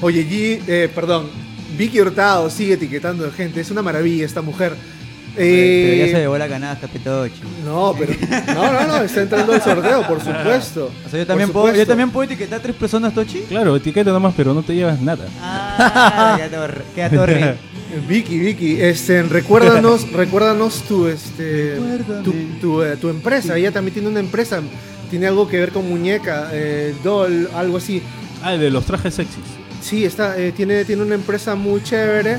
[0.00, 1.28] Oye, G, eh, perdón,
[1.76, 3.60] Vicky Hurtado sigue etiquetando gente.
[3.60, 4.74] Es una maravilla esta mujer.
[5.36, 7.40] Pero Eh, ya se llevó la canasta, Petochi.
[7.64, 8.14] No, pero.
[8.54, 10.90] No, no, no, está entrando al sorteo, por supuesto.
[11.06, 13.40] O sea, yo también, puedo, yo también puedo etiquetar a tres personas, Tochi.
[13.42, 15.26] Claro, etiqueta nomás, pero no te llevas nada.
[15.40, 16.38] Ah.
[16.94, 17.56] Queda.
[18.08, 21.76] Vicky, Vicky, este, recuérdanos, recuérdanos tu, este,
[22.24, 23.56] tu, tu, eh, tu empresa.
[23.56, 24.60] Ella también tiene una empresa.
[25.10, 28.02] Tiene algo que ver con muñeca, eh, doll, algo así.
[28.42, 29.55] Ah, de los trajes sexys.
[29.86, 32.38] Sí, está, eh, tiene, tiene una empresa muy chévere.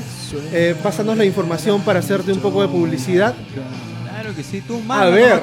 [0.52, 3.34] Eh, pásanos la información para hacerte un poco de publicidad.
[4.10, 5.42] Claro que sí, tú A mandas ver.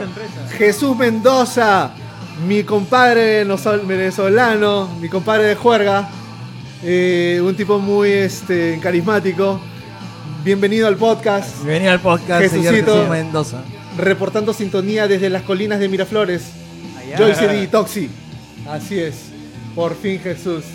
[0.56, 1.91] Jesús Mendoza,
[2.47, 6.08] mi compadre venezol- venezolano, mi compadre de juerga,
[6.84, 9.60] eh, un tipo muy este, carismático.
[10.43, 12.93] Bienvenido al podcast, Bienvenido al podcast, señor Jesucito.
[12.97, 13.64] Jesús Mendoza.
[13.97, 16.43] reportando sintonía desde las colinas de Miraflores.
[16.99, 17.18] Allá.
[17.18, 17.66] Joyce D.
[17.66, 18.12] Toxi.
[18.70, 19.16] Así es,
[19.74, 20.66] por fin Jesús.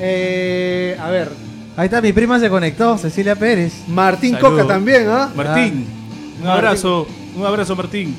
[0.00, 1.28] Eh, a ver,
[1.76, 3.72] Ahí está, mi prima se conectó, Cecilia Pérez.
[3.88, 4.36] Martín.
[4.40, 5.30] Coca también, ¿ah?
[5.34, 5.86] Martín,
[6.42, 8.14] un abrazo, un abrazo Martín.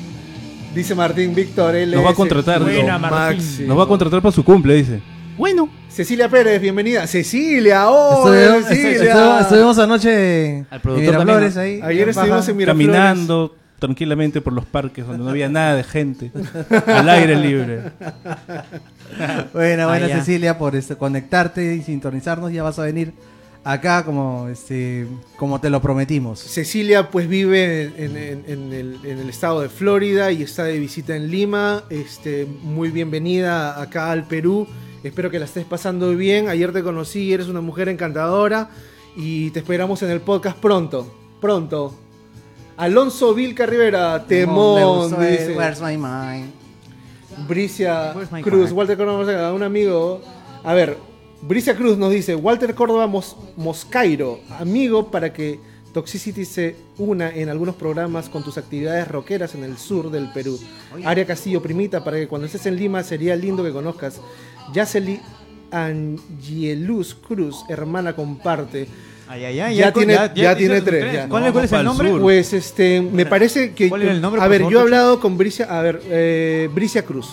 [0.74, 2.60] Dice Martín Víctor, él Nos va a es contratar.
[2.98, 3.68] máximo.
[3.68, 5.00] Nos va a contratar para su cumple, dice.
[5.36, 5.68] Bueno.
[5.88, 7.06] Cecilia Pérez, bienvenida.
[7.06, 8.92] Cecilia, oh, Estuvimos, Cecilia.
[9.12, 11.90] estuvimos- estuvimos anoche Al en productor Miraflores también, ahí.
[11.90, 12.86] Ayer en estuvimos en Miraflores.
[12.92, 16.30] Caminando tranquilamente por los parques donde no había nada de gente.
[16.86, 17.82] al aire libre.
[19.52, 20.18] Buena, buena Ah.
[20.18, 22.52] Cecilia por este, conectarte y sintonizarnos.
[22.52, 23.12] Ya vas a venir
[23.64, 25.06] acá como este
[25.36, 26.38] como te lo prometimos.
[26.40, 30.78] Cecilia pues vive en, en- en el, en el estado de Florida y está de
[30.78, 31.82] visita en Lima.
[31.90, 34.66] Este, muy bienvenida acá al Perú.
[35.04, 36.48] Espero que la estés pasando bien.
[36.48, 38.70] Ayer te conocí, eres una mujer encantadora
[39.16, 41.12] y te esperamos en el podcast pronto.
[41.40, 41.98] Pronto.
[42.82, 45.54] Alonso Vilca Rivera, temón, dice.
[45.56, 46.50] Where's my mind?
[47.46, 48.72] Bricia Where's my Cruz?
[48.72, 50.20] Walter Córdoba, un amigo.
[50.64, 50.98] A ver,
[51.42, 55.60] Bricia Cruz nos dice, Walter Córdoba Mos- Moscairo, amigo para que
[55.94, 60.58] Toxicity se una en algunos programas con tus actividades rockeras en el sur del Perú.
[61.04, 64.20] Aria Castillo, primita, para que cuando estés en Lima sería lindo que conozcas.
[64.72, 65.20] Yaceli
[65.70, 68.88] Angelus Cruz, hermana comparte.
[69.28, 71.28] Ay, ay, ay, Ya tiene- ya tiene tres, ya.
[71.28, 72.08] ¿Cuál, cuál es el nombre?
[72.10, 72.20] sur.
[72.20, 73.88] Pues este, me parece que.
[73.88, 75.66] ¿Cuál era el nombre, A ver, favor, yo he hablado con Bricia.
[75.66, 77.30] A ver, eh, Bricia Cruz.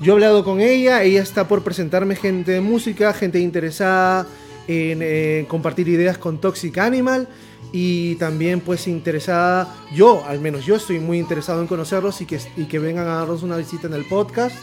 [0.00, 4.26] Yo he hablado con ella, ella está por presentarme gente de música, gente interesada
[4.68, 7.28] en eh, compartir ideas con Toxic Animal
[7.72, 12.38] y también pues interesada, yo al menos yo estoy muy interesado en conocerlos y que,
[12.56, 14.54] y que vengan a darnos una visita en el podcast.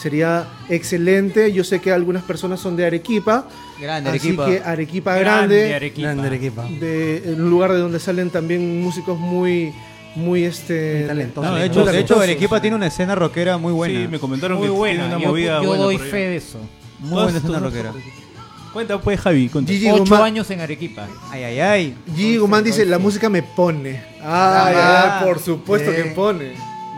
[0.00, 1.52] Sería excelente.
[1.52, 3.46] Yo sé que algunas personas son de Arequipa.
[3.80, 4.46] Grande, así Arequipa.
[4.46, 6.08] que Arequipa grande Arequipa.
[6.08, 6.64] Grande Arequipa.
[6.80, 9.72] de un lugar de donde salen también músicos muy
[10.16, 11.06] muy este.
[11.06, 12.22] No, de hecho, de hecho, talentosos.
[12.22, 14.00] Arequipa tiene una escena rockera muy buena.
[14.00, 15.00] Sí, me comentaron Muy que buena.
[15.02, 16.10] tiene una Yo, movida yo buena doy por ahí.
[16.10, 16.58] fe de eso.
[17.00, 17.92] Muy buena escena rockera.
[18.72, 19.48] Cuenta pues, Javi.
[19.48, 19.70] cuenta.
[19.72, 21.06] Gigi Ocho Guzmán, años en Arequipa.
[21.30, 21.94] Ay, ay, ay.
[22.16, 26.04] Gigi Guzmán dice la música me pone ay, Ah, ay, por supuesto bien.
[26.04, 26.52] que pone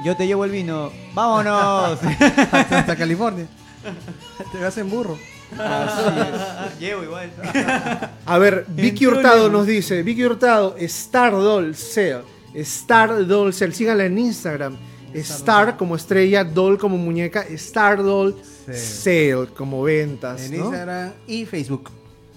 [0.04, 0.90] Yo te llevo el vino.
[1.14, 1.98] ¡Vámonos!
[2.52, 3.46] hasta, hasta California.
[4.52, 5.18] Te hacen burro.
[6.78, 7.30] Llevo igual.
[8.24, 12.22] a ver Vicky Hurtado nos dice Vicky Hurtado Star Doll Sale
[12.54, 14.76] Star Doll Sale síganla en Instagram
[15.12, 18.34] Star como estrella Doll como muñeca Star Doll
[18.72, 20.64] Sale como ventas En ¿no?
[20.64, 21.90] Instagram y Facebook.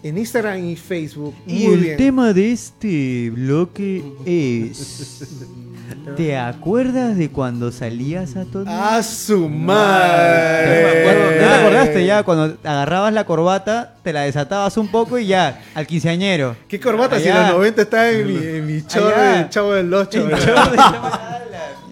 [0.05, 5.25] En Instagram y Facebook Y muy el bien tema de este bloque es.
[6.15, 8.65] ¿Te acuerdas de cuando salías a todo?
[8.67, 11.05] a su madre.
[11.39, 12.21] ¿Ya te acordaste ya?
[12.23, 16.55] Cuando agarrabas la corbata, te la desatabas un poco y ya, al quinceañero.
[16.67, 17.19] ¿Qué corbata?
[17.19, 19.43] Si en los 90 está en mi, en mi chorro Allá.
[19.43, 20.29] de chavo del 8.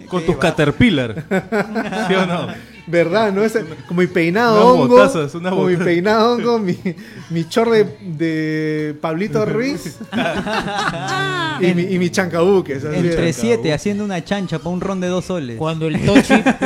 [0.08, 1.24] Con tus Caterpillar.
[2.08, 2.73] ¿Sí o no?
[2.86, 3.32] ¿Verdad?
[3.32, 3.42] ¿No?
[3.42, 3.58] Es
[3.88, 4.88] como mi peinado Unas hongo.
[4.96, 6.76] botazas, unas como mi peinado hongo, mi,
[7.30, 9.98] mi chor de, de Pablito Ruiz.
[11.60, 12.84] y, mi, y mi chancabuques.
[12.84, 15.56] Entre siete, haciendo una chancha para un ron de dos soles.
[15.56, 16.34] Cuando el Tochi,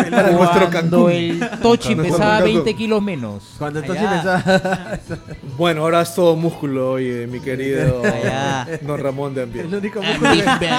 [0.73, 2.55] cuando el Tochi pesaba Cancún.
[2.65, 3.45] 20 kilos menos.
[3.59, 4.43] Cuando entonces Allá.
[4.45, 4.99] pensaba.
[5.59, 8.67] Bueno, ahora es todo músculo, oye, mi querido Allá.
[8.83, 9.69] Don Ramón de Ambiente.
[9.77, 10.75] el único I'm músculo Big que- Ben.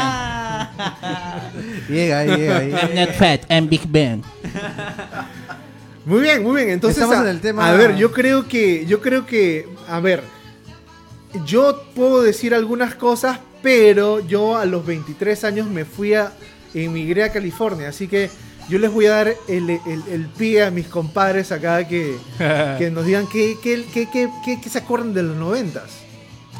[1.90, 2.72] Llega ahí, llega ahí.
[2.72, 4.22] I'm not fat, I'm Big Ben.
[6.10, 6.70] Muy bien, muy bien.
[6.72, 10.00] Entonces, Estamos a, en el tema- a ver, yo creo que, yo creo que, a
[10.00, 10.24] ver,
[11.46, 16.32] yo puedo decir algunas cosas, pero yo a los 23 años me fui a,
[16.74, 18.30] emigré a California, así que
[18.70, 22.18] yo les voy a dar el, el- el pie a mis compadres acá que,
[22.78, 24.08] que nos digan qué, qué- qué-
[24.62, 25.92] qué se acuerdan de los noventas.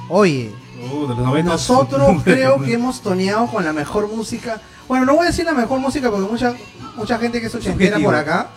[0.10, 1.52] Oye, Uh, de los 90.
[1.52, 4.62] nosotros creo que hemos toneado con la mejor música.
[4.88, 6.54] Bueno, no voy a decir la mejor música porque mucha
[6.96, 8.10] mucha gente que es ochentera Subjetivo.
[8.12, 8.50] por acá,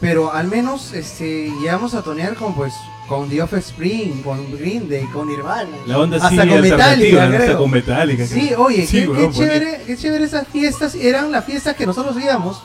[0.00, 2.72] pero al menos este llegamos a tonear con pues
[3.08, 5.68] con The Offspring, con Green Day, con Nirvana.
[5.86, 8.26] La onda hasta sí con Metallica, hasta con Metallica.
[8.26, 10.94] Sí, oye, Sí, qué, qué porque- chévere, qué chévere esas fiestas.
[10.96, 12.60] Eran las fiestas que nosotros íbamos.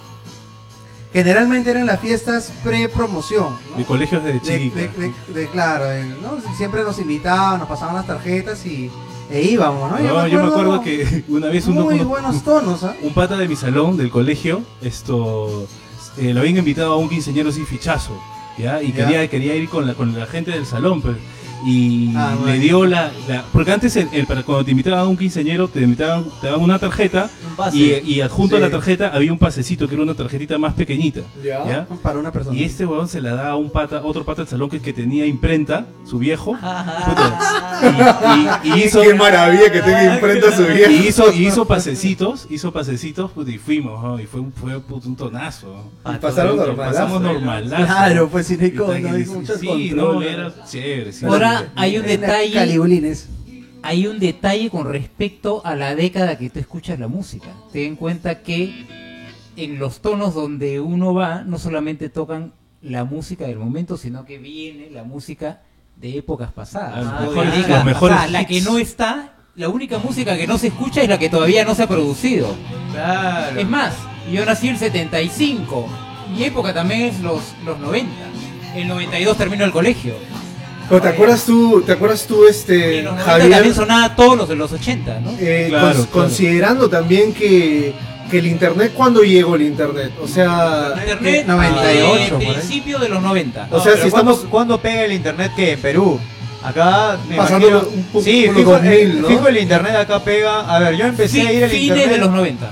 [1.13, 3.55] Generalmente eran las fiestas pre-promoción.
[3.71, 3.77] ¿no?
[3.77, 4.75] De colegios de de, chiquita.
[4.79, 5.85] de- de- de- claro,
[6.57, 8.89] siempre nos invitaban, nos pasaban las tarjetas y
[9.29, 9.99] e íbamos, ¿no?
[9.99, 12.95] No, yo me acuerdo que una vez uno, muy uno- buenos tonos, ¿ah?
[13.01, 15.67] un pata de mi salón, del colegio, esto
[16.17, 18.19] eh, lo habían invitado a un quinceañero sin fichazo,
[18.57, 18.81] ¿ya?
[18.81, 18.95] Y Ya.
[19.05, 21.17] quería, quería ir con la, con la gente del salón, pues.
[21.65, 25.07] Y Ah, le dio la, la- Porque antes, el- el- para cuando te invitaban a
[25.07, 28.63] un quinceañero, te invitaban, te daban una tarjeta Un y, y adjunto Sí.
[28.63, 31.21] a la tarjeta había un pasecito que era una tarjetita más pequeñita.
[31.43, 31.85] ¿ya?
[32.01, 32.57] Para una persona.
[32.57, 34.91] Y este huevón se la da a un pata, otro pata del salón que, que
[34.93, 36.57] tenía imprenta, su viejo.
[37.81, 42.47] y, y- y hizo, Qué maravilla que tenga imprenta su y hizo, y hizo pasecitos,
[42.49, 44.19] hizo pasecitos, y fuimos, ¿no?
[44.19, 45.91] y fue un, fue un tonazo.
[46.05, 46.97] Y pasaron Fue- normalazo.
[46.97, 47.85] Pasamos normalazo.
[47.85, 51.11] Claro, pues si no muchos Sí, no, era chévere.
[51.13, 51.25] sí.
[51.57, 53.27] Ahora hay un detalle, Calibulines.
[53.81, 57.47] hay un detalle con respecto a la década que tú escuchas la música.
[57.71, 58.85] Ten en cuenta que
[59.55, 64.37] en los tonos donde uno va no solamente tocan la música del momento, sino que
[64.37, 65.61] viene la música
[65.97, 67.05] de épocas pasadas.
[67.07, 71.09] Ah, o sea, la que no está, la única música que no se escucha es
[71.09, 72.55] la que todavía no se ha producido.
[72.91, 73.59] Claro.
[73.59, 73.93] Es más,
[74.31, 75.87] yo nací en el 75.
[76.33, 78.11] Mi época también es los, los 90.
[78.75, 80.15] El 92 terminó el colegio.
[80.91, 83.51] Pero ¿te acuerdas tú, te acuerdas tú, este, los 90 Javier?
[83.51, 85.31] también sonaba todos los de los 80, ¿no?
[85.39, 86.07] Eh, Claro, cons- claro.
[86.11, 87.93] Considerando también que,
[88.29, 90.11] que el internet, ¿cuándo llegó el internet?
[90.21, 93.67] O sea, Internet 98 eh, principio de los 90.
[93.71, 96.19] O sea, si ¿cuándo, estamos- ¿Cuándo pega el internet que en Perú?
[96.63, 99.27] Acá me Pasando imagino- un poco sí, fijo, 2000, eh, ¿no?
[99.27, 100.59] fijo el internet acá pega.
[100.75, 102.09] A ver, yo empecé Sí, a ir al fines internet.
[102.11, 102.71] de los 90.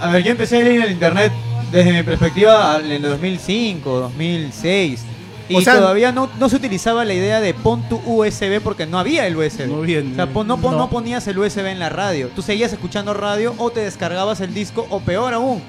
[0.00, 1.32] A ver, yo empecé a ir al internet
[1.70, 5.00] desde mi perspectiva al- en el 2005, 2006.
[5.48, 8.86] Y O sea- todavía no, no se utilizaba la idea de pon tu USB porque
[8.86, 9.66] no había el USB.
[9.66, 10.78] No había- o sea, pon- no, pon- no.
[10.78, 12.28] no ponías el USB en la radio.
[12.34, 15.62] Tú seguías escuchando radio o te descargabas el disco o peor aún,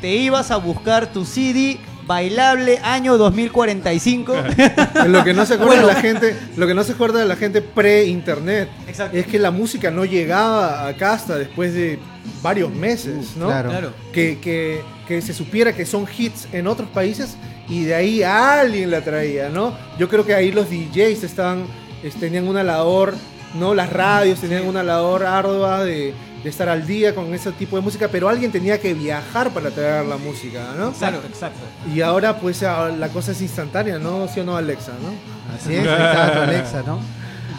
[0.00, 4.34] te ibas a buscar tu CD bailable año 2045.
[5.06, 5.86] lo que no se acuerda Bueno.
[5.88, 9.16] de la gente, lo que no se acuerda de la gente pre-internet, Exacto.
[9.16, 11.98] es que la música no llegaba acá hasta después de
[12.42, 13.46] varios meses, ¿no?
[13.46, 13.70] claro.
[13.70, 13.92] Claro.
[14.12, 17.36] Que, que, que se supiera que son hits en otros países
[17.68, 19.72] y de ahí alguien la traía, ¿no?
[19.98, 21.64] Yo creo que ahí los DJs estaban,
[22.02, 23.14] es- tenían una labor,
[23.54, 23.74] ¿no?
[23.74, 27.82] Las radios tenían una labor ardua de, de estar al día con ese tipo de
[27.82, 30.88] música, pero alguien tenía que viajar para traer la música, ¿no?
[30.88, 31.60] Exacto, exacto.
[31.94, 34.26] Y ahora pues la cosa es instantánea, ¿no?
[34.28, 35.54] ¿Sí o no, Alexa, no?
[35.56, 36.98] Así es, Alexa, ¿no?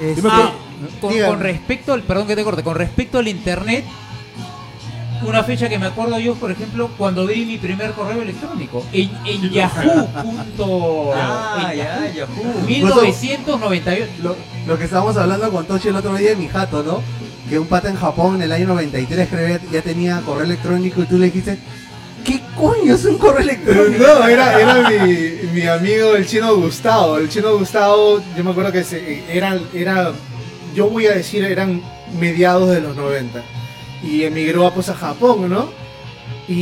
[0.01, 0.51] Es- Ah,
[0.99, 3.85] con, con respecto al, perdón que te corte, con respecto al internet,
[5.29, 9.11] una fecha que me acuerdo yo, por ejemplo, cuando abrí mi primer correo electrónico en,
[9.25, 10.07] en yahoo.
[10.23, 12.61] punto- Ah, en ya, Yahoo.
[12.67, 14.11] 1998.
[14.21, 14.35] Lo,
[14.67, 17.01] lo que estábamos hablando con Tochi el otro día de mi jato, ¿no?
[17.49, 21.01] Que un pata en Japón en el año 93 creo ya, ya tenía correo electrónico
[21.01, 21.57] y tú le dijiste,
[22.23, 24.03] ¿qué coño es un correo electrónico?
[24.03, 27.17] No, era, era mi, mi amigo el chino Gustavo.
[27.17, 30.11] El chino Gustavo, yo me acuerdo que se, era, era,
[30.73, 31.81] yo voy a decir, eran
[32.19, 33.41] mediados de los 90.
[34.03, 35.69] Y emigró pues a Japón, ¿no?
[36.47, 36.53] Y,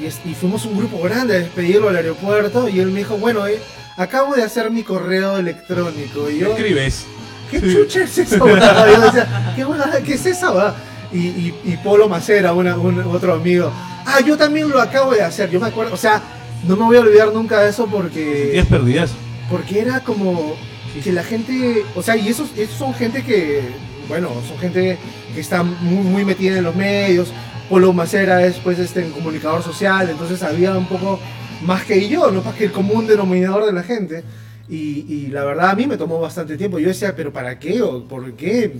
[0.00, 3.16] y, es- y fuimos un grupo grande a despedirlo al aeropuerto y él me dijo,
[3.18, 3.60] bueno, eh,
[3.96, 6.30] acabo de hacer mi correo electrónico.
[6.30, 7.04] Y ¿Qué yo, escribes?
[7.50, 8.36] ¿Qué chucha es eso?
[8.44, 8.90] huevada?
[8.90, 10.02] Yo decía, ¿qué?
[10.04, 10.50] ¿Qué es esa?
[10.50, 10.76] huevada?"
[11.12, 13.70] Y, y, y Polo Macera, una- un, otro amigo.
[14.06, 15.50] Ah, yo también lo acabo de hacer.
[15.50, 16.22] Yo me acuerdo, o sea,
[16.66, 19.10] no me voy a olvidar nunca de eso porque, Sentías perdidas.
[19.50, 20.56] porque era como
[21.04, 23.60] que la gente, o sea, y esos, esos son gente que,
[24.08, 24.98] bueno, son gente
[25.34, 27.32] que está muy, muy metida en los medios.
[27.68, 31.18] Polo Macera es pues este comunicador social, entonces había un poco
[31.62, 34.24] más que yo, no más que el común denominador de la gente.
[34.68, 36.78] Y, y la verdad a mí me tomó bastante tiempo.
[36.78, 37.82] Yo decía, ¿pero para qué?
[37.82, 38.74] ¿O por qué?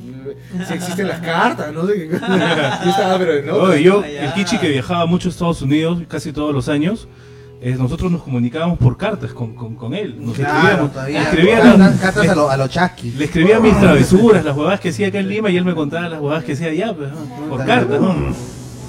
[0.67, 2.09] Si existen las cartas, no sé qué.
[2.85, 3.73] Yo estaba, pero otra.
[3.73, 7.09] Oye, yo, el Kichi que viajaba mucho a Estados Unidos, casi todos los años,
[7.79, 10.17] nosotros nos comunicábamos por cartas con, con, con él.
[10.21, 10.93] Nos Claro, escribíamos.
[10.93, 11.19] todavía.
[11.21, 13.11] le escribía, Cartas- cartas a lo, a lo chasqui.
[13.13, 16.09] le escribía mis travesuras, las huevadas que hacía acá en Lima y él me contaba
[16.09, 17.11] las huevadas que hacía allá, pues,
[17.49, 18.01] por cartas.
[18.01, 18.15] ¿no?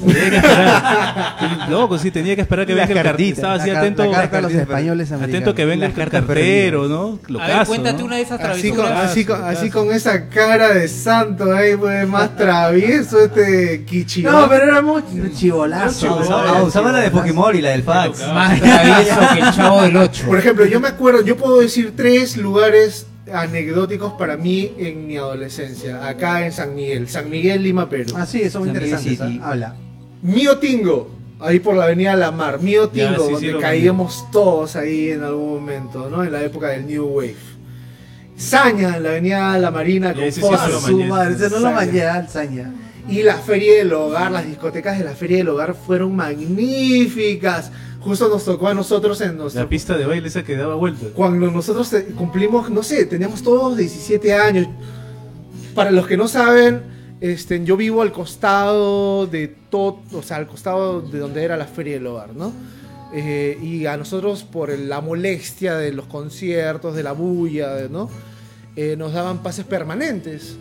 [0.06, 1.70] Tenía que esperar.
[1.70, 3.12] Loco, sí, tenía que esperar que Las venga el cartero.
[3.18, 3.38] cartitas.
[3.38, 4.04] Estaba así La atento.
[4.06, 5.54] la carta a los atento españoles americanos.
[5.56, 7.04] que venga Las el cartero, ¿no?
[7.08, 8.06] A ver, Locazo, cuéntate ¿no?
[8.06, 9.12] una de esas Así con, travesuras.
[9.12, 9.26] así,
[9.70, 14.24] con, así esa cara de santo ahí, pues, más travieso este Kichi.
[14.24, 15.02] No, pero era muy
[15.36, 16.20] chivolazo.
[16.32, 18.20] Ah, usaba la de Pokémon y la del fax.
[18.28, 20.24] Más travieso que el chavo del 8.
[20.26, 25.18] Por ejemplo, yo me acuerdo, yo puedo decir tres lugares anecdóticos para mí en mi
[25.18, 28.14] adolescencia, acá en San Miguel, San Miguel, Lima, Perú.
[28.18, 29.40] Ah, sí, eso es muy interesante.
[29.42, 29.76] Habla.
[30.24, 31.10] Mío Tingo,
[31.40, 34.76] ahí por la avenida La Mar, Mío Ya, Tingo, sí, sí, donde lo caíamos todos
[34.76, 36.24] ahí en algún momento, ¿no?
[36.24, 37.36] En la época del New Wave.
[38.38, 41.76] Saña, en la avenida La Marina, con sí Su madre, ese no lo Saña.
[41.76, 42.74] mañé, Alzaña.
[43.08, 47.70] Y la Feria del Hogar, las discotecas de la Feria del Hogar fueron magníficas.
[48.00, 51.10] Justo nos tocó a nosotros en nuestro La pista de baile esa que daba vueltas.
[51.14, 54.68] cuando nosotros cumplimos, no sé, teníamos todos 17 años.
[55.76, 56.82] Para los que no saben,
[57.24, 61.68] este, yo vivo al costado de todo, o sea, al costado de donde era la
[61.68, 62.52] Feria del Hogar, ¿no?
[63.14, 68.10] Eh, y a nosotros, por la molestia de los conciertos, de la bulla, ¿no?
[68.76, 70.58] Eh, nos daban pases permanentes.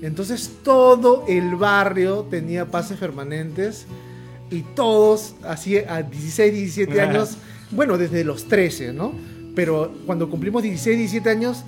[0.00, 3.84] Entonces todo el barrio tenía pases permanentes
[4.50, 7.10] y todos, así a 16, 17 Ajá.
[7.10, 7.36] años,
[7.70, 9.12] bueno, desde los 13, ¿no?
[9.54, 11.64] Pero cuando cumplimos 16, 17 años,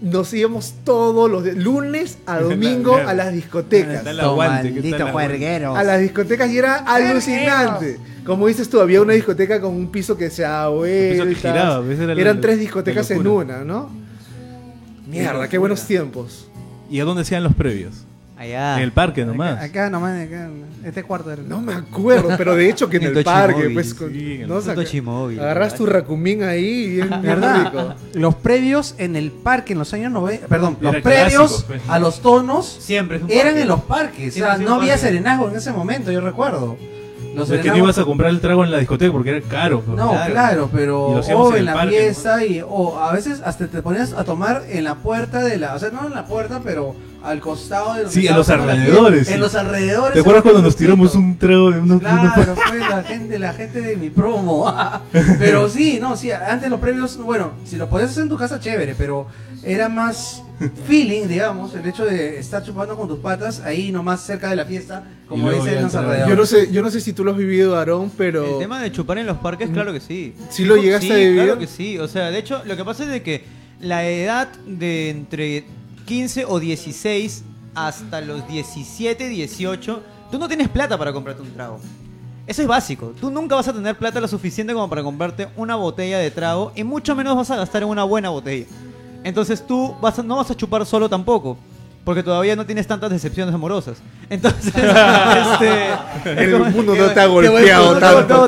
[0.00, 4.04] nos íbamos todos los de lunes a domingo a las discotecas.
[4.36, 5.76] Maldito juerguero.
[5.76, 7.98] A las discotecas y era alucinante.
[8.24, 11.82] Como dices tú, había una discoteca con un piso que se vuelta.
[12.16, 13.90] Eran tres discotecas en una, ¿no?
[15.06, 16.48] Mierda, qué buenos tiempos.
[16.88, 18.04] ¿Y a dónde hacían los previos?
[18.40, 18.76] Allá.
[18.78, 19.56] En el parque nomás.
[19.58, 20.48] Acá, acá nomás, acá,
[20.82, 21.30] este cuarto.
[21.30, 24.36] era- No me acuerdo, pero de hecho que en En el parque, pues, con- sí,
[24.36, 25.38] en el no, saca- Chimóvil.
[25.38, 27.96] agarras tu racumín ahí y bien ¿Verdad?
[28.14, 31.82] Los previos en el parque en los años 90, perdón, los Era previos clásico, pues.
[31.88, 34.34] a los tonos Siempre es eran en los parques.
[34.34, 35.06] O sea, no había parque.
[35.06, 36.78] serenazgo en ese momento, yo recuerdo.
[37.34, 39.82] Los sea, que no ibas a comprar el trago en la discoteca porque era caro.
[39.82, 39.96] pues.
[39.98, 40.32] No, Claro.
[40.32, 44.14] claro, pero o en en la parque, fiesta y o a veces hasta te ponías
[44.14, 47.40] a tomar en la puerta de la, o sea, no en la puerta, pero al
[47.40, 49.34] costado de donde Sí, en los alrededores, sí.
[49.34, 50.14] En los alrededores.
[50.14, 53.52] ¿Te acuerdas los cuando nos tiramos un trago de unos Claro, fue la gente, la
[53.52, 54.72] gente de mi promo.
[55.38, 58.58] pero sí, no, sí, antes los previos, bueno, si lo podías hacer en tu casa,
[58.60, 59.26] chévere, pero
[59.62, 60.42] era más
[60.86, 64.64] feeling, digamos, el hecho de estar chupando con tus patas ahí nomás cerca de la
[64.64, 66.28] fiesta, como dicen los alrededores.
[66.28, 68.80] Yo no sé, yo no sé si tú lo has vivido, Aarón, pero El tema
[68.80, 70.34] de chupar en los parques, claro que sí.
[70.50, 71.34] ¿Sí lo llegaste Sí, a vivir?
[71.44, 71.98] Claro que sí.
[71.98, 73.44] O sea, de hecho, lo que pasa es de que
[73.80, 75.64] la edad de entre
[76.10, 80.02] 15 o 16 hasta los 17, 18,
[80.32, 81.78] tú no tienes plata para comprarte un trago.
[82.48, 83.14] Eso es básico.
[83.20, 86.72] Tú nunca vas a tener plata lo suficiente como para comprarte una botella de trago
[86.74, 88.66] y mucho menos vas a gastar en una buena botella.
[89.22, 91.56] Entonces tú vas a- no vas a chupar solo tampoco.
[92.04, 93.98] Porque todavía no tienes tantas decepciones amorosas.
[94.28, 97.96] Entonces, este, El mundo no te ha golpeado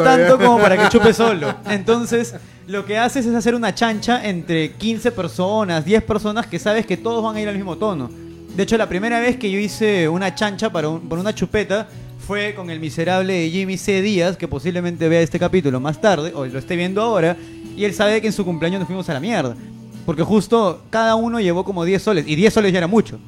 [0.02, 1.54] tanto como para que chupe solo.
[1.66, 2.34] Entonces,
[2.66, 6.96] lo que haces es hacer una chancha entre 15 personas, 10 personas que sabes que
[6.96, 8.10] todos van a ir al mismo tono.
[8.56, 11.88] De hecho, la primera vez que yo hice una chancha para un- por una chupeta
[12.26, 14.00] fue con el miserable Jimmy C.
[14.00, 17.36] Díaz, que posiblemente vea este capítulo más tarde, o lo esté viendo ahora,
[17.76, 19.56] y él sabe que en su cumpleaños nos fuimos a la mierda.
[20.06, 23.18] Porque justo cada uno llevó como 10 soles, y 10 soles ya era mucho.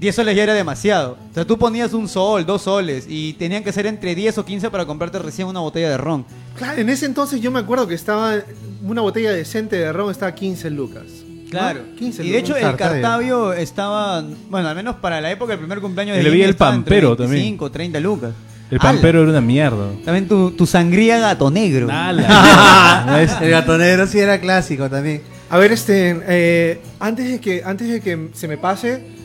[0.00, 1.18] 10 soles ya era demasiado.
[1.30, 4.44] O sea, tú ponías un sol, dos soles, y tenían que ser entre 10 o
[4.46, 6.24] 15 para comprarte recién una botella de ron.
[6.56, 8.36] Claro, en ese entonces yo me acuerdo que estaba
[8.82, 11.04] una botella decente de ron estaba a 15 lucas.
[11.50, 11.80] Claro.
[11.86, 11.96] ¿No?
[11.96, 12.56] 15 y de lucas.
[12.56, 13.52] hecho el Cartavio.
[13.52, 17.14] Estaba, bueno, al menos para la época del primer cumpleaños de le vi el pampero
[17.14, 17.42] también.
[17.42, 18.32] 25, 30 lucas.
[18.70, 19.90] El pampero era una mierda.
[20.02, 21.88] También tu, tu sangría gato negro.
[23.40, 25.20] El gatonero sí era clásico también.
[25.50, 29.19] A ver, este, eh, antes de que antes de que se me pase,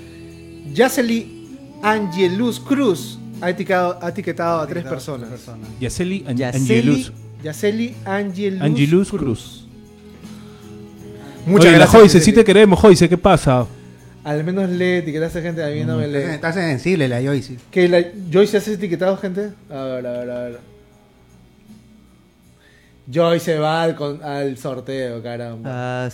[0.74, 1.48] Yaceli
[1.82, 5.30] Angelus Cruz ha etiquetado, ha etiquetado a tres personas.
[5.80, 7.12] Yaceli An- Yaceli- Angelus.
[7.44, 9.62] Yaceli Angelus, Angelus Cruz.
[11.46, 12.02] Muchas Oye, la gracias.
[12.02, 13.68] Joyce, sí te queremos, Joyce, ¿qué pasa?
[14.24, 16.18] Al menos lee etiquetaste gente, a mí no me lee.
[16.34, 17.58] Está sensible la Joyce.
[17.70, 18.04] ¿Que la
[18.34, 19.52] Joyce hace etiquetado, gente?
[19.70, 20.60] A ver, a ver, a ver.
[23.14, 26.06] Joyce va al, con- al sorteo, caramba.
[26.06, 26.10] Ah,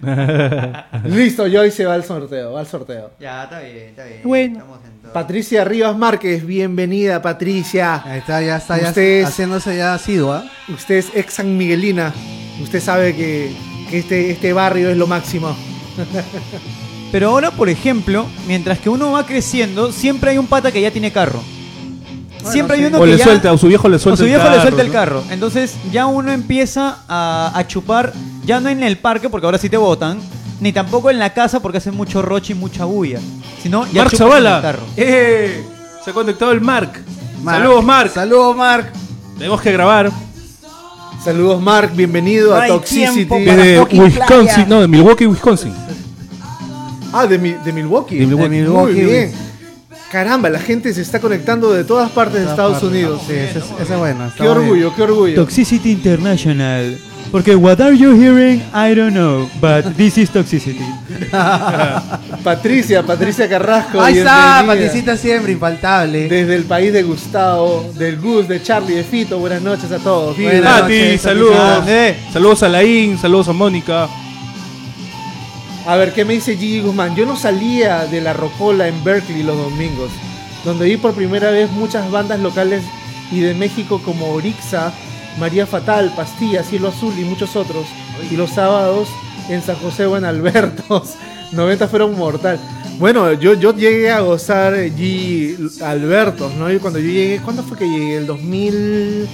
[1.04, 3.10] Listo, Joyce va al sorteo, va al sorteo.
[3.18, 4.20] ya, está bien, está bien.
[4.24, 4.58] Bueno.
[4.58, 5.12] Estamos en todo.
[5.12, 8.02] Patricia Rivas Márquez, bienvenida, Patricia.
[8.04, 10.44] Ahí está, ya está, ya Ustedes- haciéndose ya asidua.
[10.68, 12.12] Usted es ex San Miguelina.
[12.62, 13.52] Usted sabe que,
[13.90, 15.56] que este, este barrio es lo máximo.
[17.12, 20.90] Pero ahora, por ejemplo, mientras que uno va creciendo, siempre hay un pata que ya
[20.90, 21.42] tiene carro.
[22.52, 23.24] Siempre hay uno O que le ya...
[23.24, 25.24] suelta, o su viejo le O suelta su el viejo le carro, suelta el carro.
[25.30, 28.12] Entonces ya uno empieza a, a chupar,
[28.44, 30.18] ya no en el parque, porque ahora sí te botan,
[30.60, 33.20] ni tampoco en la casa porque hacen mucho roche y mucha bulla.
[33.62, 34.62] Sino ya Mark chupas en el Zavala.
[34.62, 34.82] carro.
[34.96, 35.64] ¡Eh!
[36.04, 36.92] Se ha conectado el Mark.
[37.42, 37.58] Mark.
[37.60, 38.10] Saludos, Mark.
[38.12, 38.92] Saludos, Mark.
[39.36, 40.10] Tenemos que grabar.
[41.24, 41.92] Saludos, Mark.
[41.94, 43.24] Bienvenido No a hay Toxicity.
[43.26, 44.66] para- Desde fucking Wisconsin, playa.
[44.66, 45.72] no, de Milwaukee, Wisconsin.
[47.12, 48.16] Ah, de, mi- de Milwaukee.
[48.18, 48.48] De Milwaukee.
[48.48, 49.04] Muy Milwaukee.
[49.04, 49.32] bien.
[50.10, 53.22] Caramba, la gente se está conectando de todas partes de Estados Unidos.
[53.26, 55.34] Sí, ese es, está Qué orgullo, qué orgullo.
[55.34, 56.98] Toxicity International.
[57.30, 58.62] Porque what are you hearing?
[58.72, 60.84] I don't know, but this is toxicity.
[62.42, 64.00] Patricia, Patricia Carrasco.
[64.00, 64.64] Ahí está.
[64.66, 66.26] Paticita siempre, infaltable.
[66.28, 69.38] Desde el país de Gustavo, del Gus, de Charlie, de Fito.
[69.38, 70.38] Buenas noches a todos.
[70.38, 71.54] Buenas noches, saludos.
[71.54, 72.16] Grande.
[72.32, 74.08] Saludos a Laín, saludos a Mónica.
[75.88, 77.16] A ver, ¿qué me dice Gigi Guzmán?
[77.16, 80.10] Yo no salía de la Rocola en Berkeley los domingos,
[80.62, 82.84] donde vi por primera vez muchas bandas locales
[83.32, 84.92] y de México como Orixa,
[85.40, 87.86] María Fatal, Pastilla, Cielo Azul y muchos otros.
[88.30, 89.08] Y los sábados
[89.48, 91.14] en San José o en Albertos.
[91.52, 92.60] 90 fueron mortal.
[92.98, 96.70] Bueno, yo, yo llegué a gozar G Albertos, ¿no?
[96.70, 98.18] Y cuando yo llegué, ¿cuándo fue que llegué?
[98.18, 99.26] El 2000,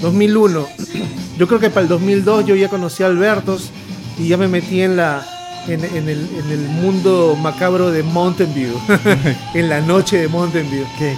[0.00, 0.68] 2001.
[1.36, 3.70] Yo creo que para el 2002 yo ya conocí a Albertos
[4.18, 5.37] y ya me metí en la
[5.68, 8.72] en, en el, en el mundo macabro de Mountain View.
[9.54, 10.84] en la noche de Mountain View.
[10.98, 11.14] Que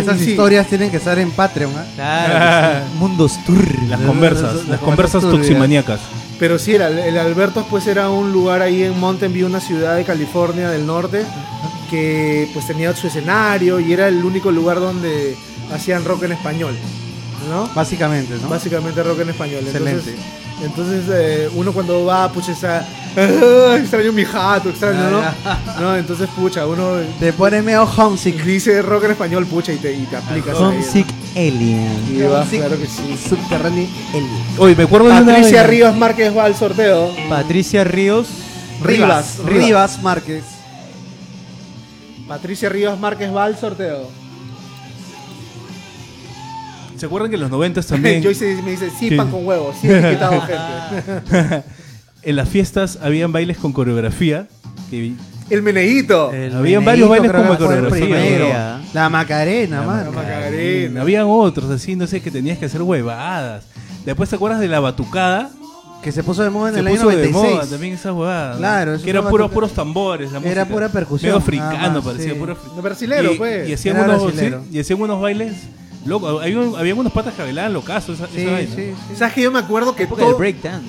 [0.00, 0.30] esas Sí.
[0.30, 1.84] historias tienen que estar en Patreon, ¿ah?
[1.96, 2.98] Claro, sí.
[2.98, 3.32] Mundos.
[3.88, 5.40] Las conversas, las- las conversas turbias.
[5.42, 6.00] toximaníacas.
[6.38, 9.96] Pero sí, el, el Albertos pues era un lugar ahí en Mountain View, una ciudad
[9.96, 11.24] de California del norte,
[11.90, 15.36] que pues tenía su escenario y era el único lugar donde
[15.74, 16.76] hacían rock en español.
[17.50, 17.68] ¿no?
[17.74, 18.48] Básicamente, ¿no?
[18.48, 19.64] Básicamente rock en español.
[19.64, 20.10] Excelente.
[20.10, 25.22] Entonces, Entonces eh, uno cuando va, pucha, está, "Ah, extraño mi jato, extraño, ¿no?
[25.80, 25.96] ¿no?
[25.96, 28.42] Entonces, pucha, uno Te pone medio homesick.
[28.44, 32.06] dice rock en español, pucha, y te, y te aplicas ahí, Homesick Alien.
[32.10, 33.18] Y va, Homesick claro que sí.
[33.28, 34.28] Subterráneo Alien.
[34.58, 35.62] Oye, me acuerdo de una Patricia.
[35.66, 37.10] Rivas Márquez va al sorteo.
[37.28, 38.26] Patricia Ríos.
[38.82, 39.64] Rivas, Rivas.
[39.64, 40.44] Rivas Márquez.
[42.28, 44.08] Patricia Rivas Márquez va al sorteo.
[47.00, 49.88] ¿Se acuerdan que en los 90 también Joyce me dice, sí, pan con huevos, sí,
[49.88, 51.62] etiquetado gente.
[52.22, 54.46] en las fiestas habían bailes con coreografía?
[54.90, 55.14] Que
[55.48, 56.30] El meneíto.
[56.30, 58.82] El Habían Meneíto varios bailes con coreografía.
[58.92, 60.12] La Macarena, mano.
[60.12, 61.00] Macarena.
[61.00, 63.64] habían otros así, no sé, que tenías que hacer huevadas.
[64.04, 65.50] Después te acuerdas de la batucada.
[66.02, 67.54] Que se puso de moda en Se el año puso de 96.
[67.54, 68.56] moda también esas huevadas.
[68.56, 70.32] Claro, eso que eran puros, puros tambores.
[70.32, 70.66] La Era música.
[70.66, 72.38] pura percusión, Medio africano más, parecía, sí.
[72.38, 73.68] puro No, brasilero, y, pues.
[73.68, 74.62] y hacían Era unos, brasilero.
[74.62, 75.52] sí, y hacían unos bailes
[76.04, 76.42] locos.
[76.42, 78.74] Había, un- había unos patas que bailaban locazos esa, Sí, esa vaina.
[78.74, 78.94] sí.
[79.16, 80.08] ¿Sabes que yo me acuerdo que,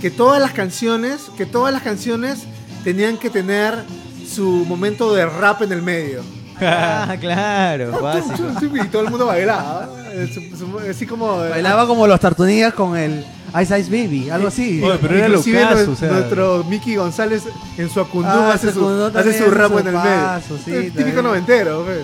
[0.02, 2.44] que todas las canciones, que todas las canciones
[2.84, 3.76] tenían que tener
[4.28, 6.22] su momento de rap en el medio.
[6.64, 8.36] Ah, claro, básico.
[8.84, 9.90] Y todo el mundo bailaba.
[10.14, 10.30] ¿eh?
[10.92, 11.38] Así como.
[11.40, 13.26] Bailaba como los tartunillas con el
[13.60, 14.80] Ice Ice Baby, algo así.
[14.84, 16.12] Oye, pero era Inclusive locazo, o sea.
[16.12, 17.46] nuestro Mickey González
[17.80, 20.82] en su acundú Ah, hace, su hace su rap en el paso, medio.
[20.84, 21.24] sí, típico también.
[21.24, 21.84] noventero.
[21.84, 21.98] pues.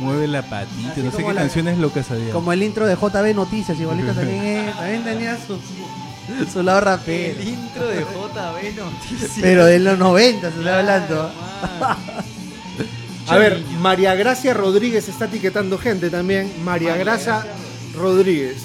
[0.00, 2.32] Mueve la patita, no sé qué la- canciones locas había.
[2.32, 5.58] Como el intro de JB Noticias, igualito también, eh, también tenía su,
[6.52, 7.40] su lado rapero.
[7.40, 9.30] El intro de JB Noticias.
[9.40, 11.32] Pero de los 90 se está hablando.
[13.28, 16.50] A ver, María Gracia Rodríguez está etiquetando gente también.
[16.64, 17.44] María Gracia
[17.94, 18.62] Rodríguez.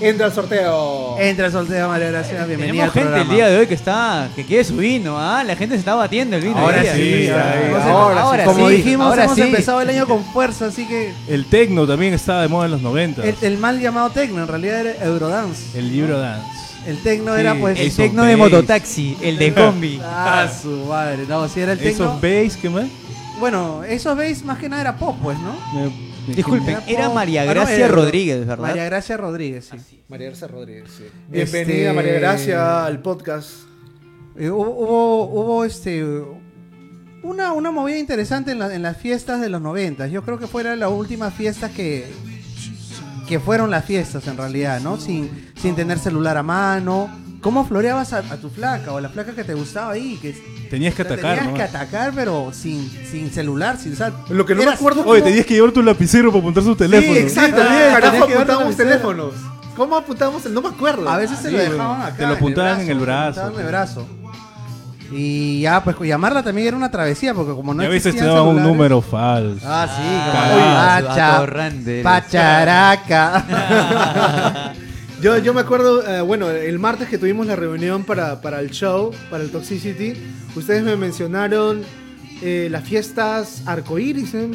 [0.00, 1.16] Entra al sorteo.
[1.20, 3.34] Entra el sorteo, María Gracia, bienvenida Tenemos al gente el programa.
[3.34, 5.44] día de hoy que está, que quiere su vino, ¿ah?
[5.44, 6.58] La gente se está batiendo el vino.
[6.58, 7.88] Ahora sí, ahora sí,
[8.20, 8.50] ahora sí.
[8.50, 9.42] Como dijimos, ahora hemos sí.
[9.42, 12.82] empezado el año con fuerza, así que El techno también estaba de moda en los
[12.82, 13.24] 90.
[13.24, 15.78] el, el mal llamado tecno en realidad era Eurodance.
[15.78, 16.46] El libro dance.
[16.84, 17.78] El tecno Sí, era pues...
[17.78, 18.50] El tecno de bass.
[18.50, 20.00] mototaxi, el de combi.
[20.04, 22.06] Ah, su madre, no, si era el tecno.
[22.06, 22.86] Esos bass, ¿qué más?
[23.38, 25.52] Bueno, esos veis más que nada era pop, pues, ¿no?
[25.74, 27.08] Me- Disculpen, Era.
[27.10, 28.68] María Ah, no, Gracia era- Rodríguez, ¿verdad?
[28.68, 30.02] María Gracia Rodríguez, sí.
[30.08, 31.04] María Gracia Rodríguez, sí.
[31.32, 33.50] Este- Bienvenida, María Gracia, al podcast.
[34.36, 36.04] Eh, hubo, hubo, este
[37.22, 40.06] una, una movida interesante en, la- en las fiestas de los 90.
[40.08, 42.06] Yo creo que fueron las últimas fiestas que
[43.28, 44.98] que fueron las fiestas en realidad, ¿no?
[44.98, 47.08] Sin, sin tener celular a mano.
[47.42, 50.16] ¿Cómo floreabas a, a tu flaca o a la flaca que te gustaba ahí?
[50.22, 50.32] Que
[50.70, 51.54] Tenías que o sea, atacar, Tenías ¿no?
[51.56, 54.14] que atacar, pero sin, sin celular, sin sal.
[54.30, 56.74] Lo que no me Eras- acuerdo Oye, tenías que llevar tu lapicero para apuntar su
[56.76, 57.12] teléfono.
[57.14, 57.56] Sí, exacto.
[57.60, 59.34] Carajo, tu apuntábamos teléfonos.
[59.76, 60.46] ¿Cómo apuntábamos?
[60.46, 61.08] el- No me acuerdo.
[61.08, 62.16] A veces se Sí, lo dejaban acá.
[62.16, 63.34] Te lo apuntaban en el brazo.
[63.34, 64.06] te lo apuntaban en el brazo.
[65.14, 68.08] Y ya, pues llamarla también era una travesía, porque como no y a veces te
[68.10, 69.66] existían daban un celulares- número falso.
[69.68, 71.42] Ah, sí, Ah, Pacha.
[72.02, 73.44] Pacharaca.
[75.22, 78.70] Yo, yo me acuerdo, eh, bueno, el martes que tuvimos la reunión para, para el
[78.70, 80.14] show, para el Toxicity,
[80.56, 81.82] ustedes me mencionaron
[82.42, 84.34] eh, las fiestas arcoíris.
[84.34, 84.48] ¿eh?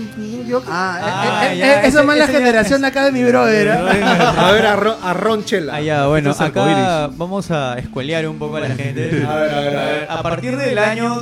[0.68, 3.06] Ah, Ah, eh, eh, ya, eh, esa ese- más la ese ya- generación de acá
[3.06, 3.68] de mi brother.
[3.68, 3.72] ¿eh?
[4.04, 5.76] a ver, a, Ro- a Ron Chela.
[5.78, 7.18] Ah, ya, bueno, Estos acá arcoíris.
[7.18, 9.26] vamos a escuelear un poco a la gente.
[9.26, 10.08] A ver, a ver, a ver.
[10.10, 11.22] A partir del año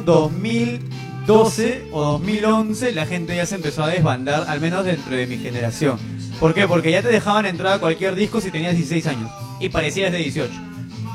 [1.26, 5.38] 2012 o 2011, la gente ya se empezó a desbandar, al menos dentro de mi
[5.38, 5.98] generación.
[6.40, 6.68] ¿Por qué?
[6.68, 10.20] Porque ya te dejaban entrar a cualquier disco si tenías 16 años y parecías de
[10.20, 10.52] 18.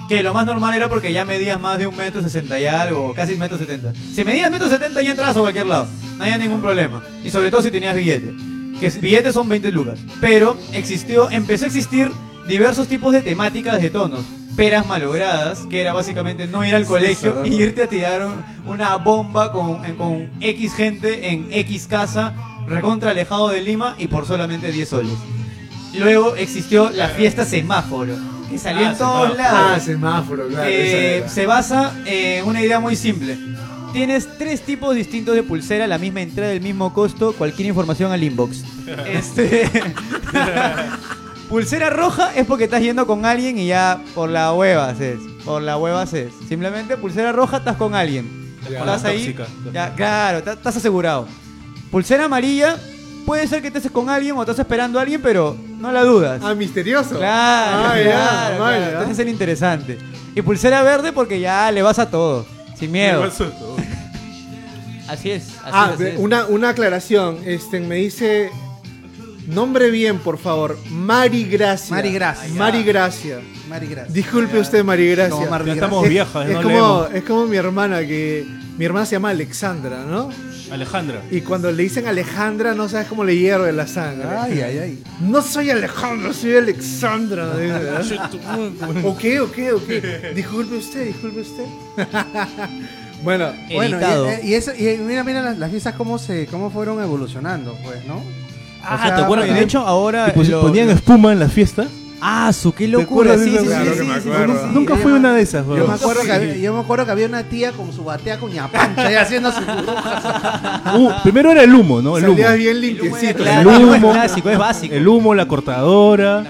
[0.09, 3.15] Que lo más normal era porque ya medías más de un metro sesenta y algo,
[3.15, 3.93] casi un metro setenta.
[4.13, 7.05] Si medías metro setenta ya entrabas a cualquier lado, no había ningún problema.
[7.23, 8.35] Y sobre todo si tenías billete.
[8.81, 10.01] Que billetes son 20 lucas.
[10.21, 12.11] Pero existió, empezó a existir
[12.51, 14.21] diversos tipos de temáticas de tonos.
[14.57, 18.97] Peras malogradas, que era básicamente no ir al colegio y irte a tirar un- una
[18.97, 22.35] bomba con, en- con X gente en X casa,
[22.67, 25.15] recontra alejado de Lima y por solamente 10 soles.
[25.95, 28.15] Luego existió la fiesta semáforo,
[28.51, 29.35] que salió Ah, en todos semáforo.
[29.37, 29.71] lados.
[29.77, 30.69] Ah, semáforo, claro.
[30.71, 33.39] Eh, se basa en una idea muy simple.
[33.93, 38.23] Tienes tres tipos distintos de pulsera, la misma entrada, el mismo costo, cualquier información al
[38.23, 38.63] inbox.
[39.13, 39.69] Este,
[41.51, 45.19] pulsera roja es porque estás yendo con alguien y ya por la hueva haces.
[45.45, 46.33] Por la hueva haces.
[46.49, 48.57] Simplemente pulsera roja estás con alguien.
[48.71, 48.79] Ya.
[48.81, 49.19] Estás ahí.
[49.35, 49.47] Tóxica.
[49.73, 51.27] Ya, claro, estás asegurado.
[51.91, 52.77] Pulsera amarilla
[53.27, 56.41] puede ser que estés con alguien o estás esperando a alguien, pero no la dudas.
[56.45, 57.19] Ah, misterioso.
[57.19, 58.81] Claro, Ah, claro, claro.
[58.81, 58.87] ya.
[58.89, 59.99] Entonces es el interesante.
[60.35, 62.47] Y pulsera verde porque ya le vas a todo,
[62.79, 63.25] sin miedo.
[65.09, 65.95] Así es, así Ah, es.
[65.95, 66.19] así es.
[66.19, 67.39] una, una aclaración.
[67.45, 68.51] Este, me dice
[69.51, 70.79] Nombre bien, por favor.
[70.91, 71.95] Mari Gracia.
[71.97, 72.49] Mari Gracia.
[72.55, 73.41] Mari Gracia.
[73.69, 74.13] Mari, gracias.
[74.13, 75.31] Disculpe usted, Mari Gracia.
[75.31, 75.83] Como Mari Gracia.
[75.85, 77.15] estamos es, viejas, es no como, leemos.
[77.15, 78.47] es como mi hermana que.
[78.79, 80.31] Mi hermana se llama Alexandra, ¿no?
[80.73, 81.23] Alejandra.
[81.31, 84.27] Y cuando le dicen Alejandra, no sabes cómo le hierve la sangre.
[84.29, 85.03] Ay, ay, ay.
[85.21, 87.47] No soy Alejandra, soy Alexandra.
[89.05, 89.89] ok, ok, ok.
[90.35, 91.65] Disculpe usted, disculpe usted.
[93.23, 94.27] bueno, Bueno, Editado.
[94.27, 97.77] y, eh, y eso, y mira, mira las, las fiestas cómo se, cómo fueron evolucionando,
[97.85, 98.23] pues, ¿no?
[98.83, 99.49] Ah, O sea, ¿te acuerdas?
[99.55, 100.29] De hecho, ahora.
[100.29, 101.87] Y pues, lo- ponían lo- espuma en la fiesta.
[102.23, 103.39] Ah, su qué ¿Te locura.
[103.39, 104.69] Sí, sí, sí, Claro sí, sí, sí.
[104.75, 105.89] Nunca fui una de esas, Yo weón.
[105.89, 108.53] me, acuerdo que había, yo me acuerdo que había una tía con su batea con
[108.53, 109.59] ñapancha ahí haciendo su
[110.99, 112.19] Uh, primero era el humo, ¿no?
[112.19, 112.33] El humo.
[112.37, 113.43] salías bien limpiecito.
[113.43, 114.13] Claro, El el humo es humo.
[114.13, 114.95] clásico, es básico.
[114.95, 116.45] El humo, la cortadora,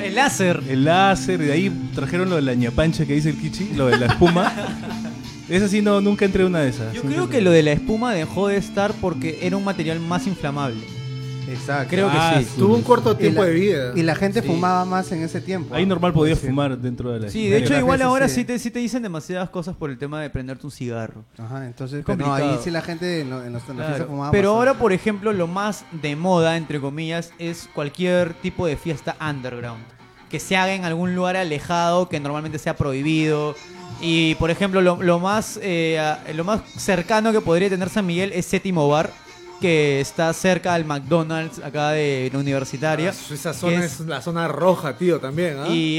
[0.00, 0.62] El láser.
[0.68, 3.98] el láser, de ahí trajeron lo de la ñapancha que dice el Kichi, lo de
[3.98, 4.52] la espuma.
[5.48, 6.92] Esa sí, no, nunca entré a una de esas.
[6.92, 10.26] Yo creo que lo de la espuma dejó de estar porque era un material más
[10.28, 10.84] inflamable.
[11.48, 11.88] Exacto.
[11.90, 12.48] Creo que Ah, sí.
[12.58, 13.92] Tuvo un corto tiempo la- de vida.
[13.94, 14.46] Y la gente Sí.
[14.48, 15.74] fumaba más en ese tiempo.
[15.74, 15.86] Ahí ¿ah?
[15.86, 16.46] normal podías Sí.
[16.46, 18.36] fumar dentro de la Sí, de hecho igual ahora sí.
[18.36, 21.24] sí te, sí te dicen demasiadas cosas por el tema de prenderte un cigarro.
[21.38, 22.52] Ajá, entonces, pero no, complicado.
[22.58, 23.88] ahí sí la gente en, lo- en los, en la Claro.
[23.94, 24.68] fiesta fumaba Pero bastante.
[24.70, 29.84] ahora, por ejemplo, lo más de moda, entre comillas, es cualquier tipo de fiesta underground.
[30.30, 33.54] Que se haga en algún lugar alejado, que normalmente sea prohibido.
[34.00, 38.04] Y, por ejemplo, lo, lo más, eh, a- lo más cercano que podría tener San
[38.04, 39.10] Miguel es Séptimo Bar,
[39.60, 43.10] que está cerca del McDonald's, acá de la universitaria.
[43.10, 45.56] Esa zona es la zona roja, tío, también.
[45.58, 45.68] ¿ah?
[45.68, 45.94] Y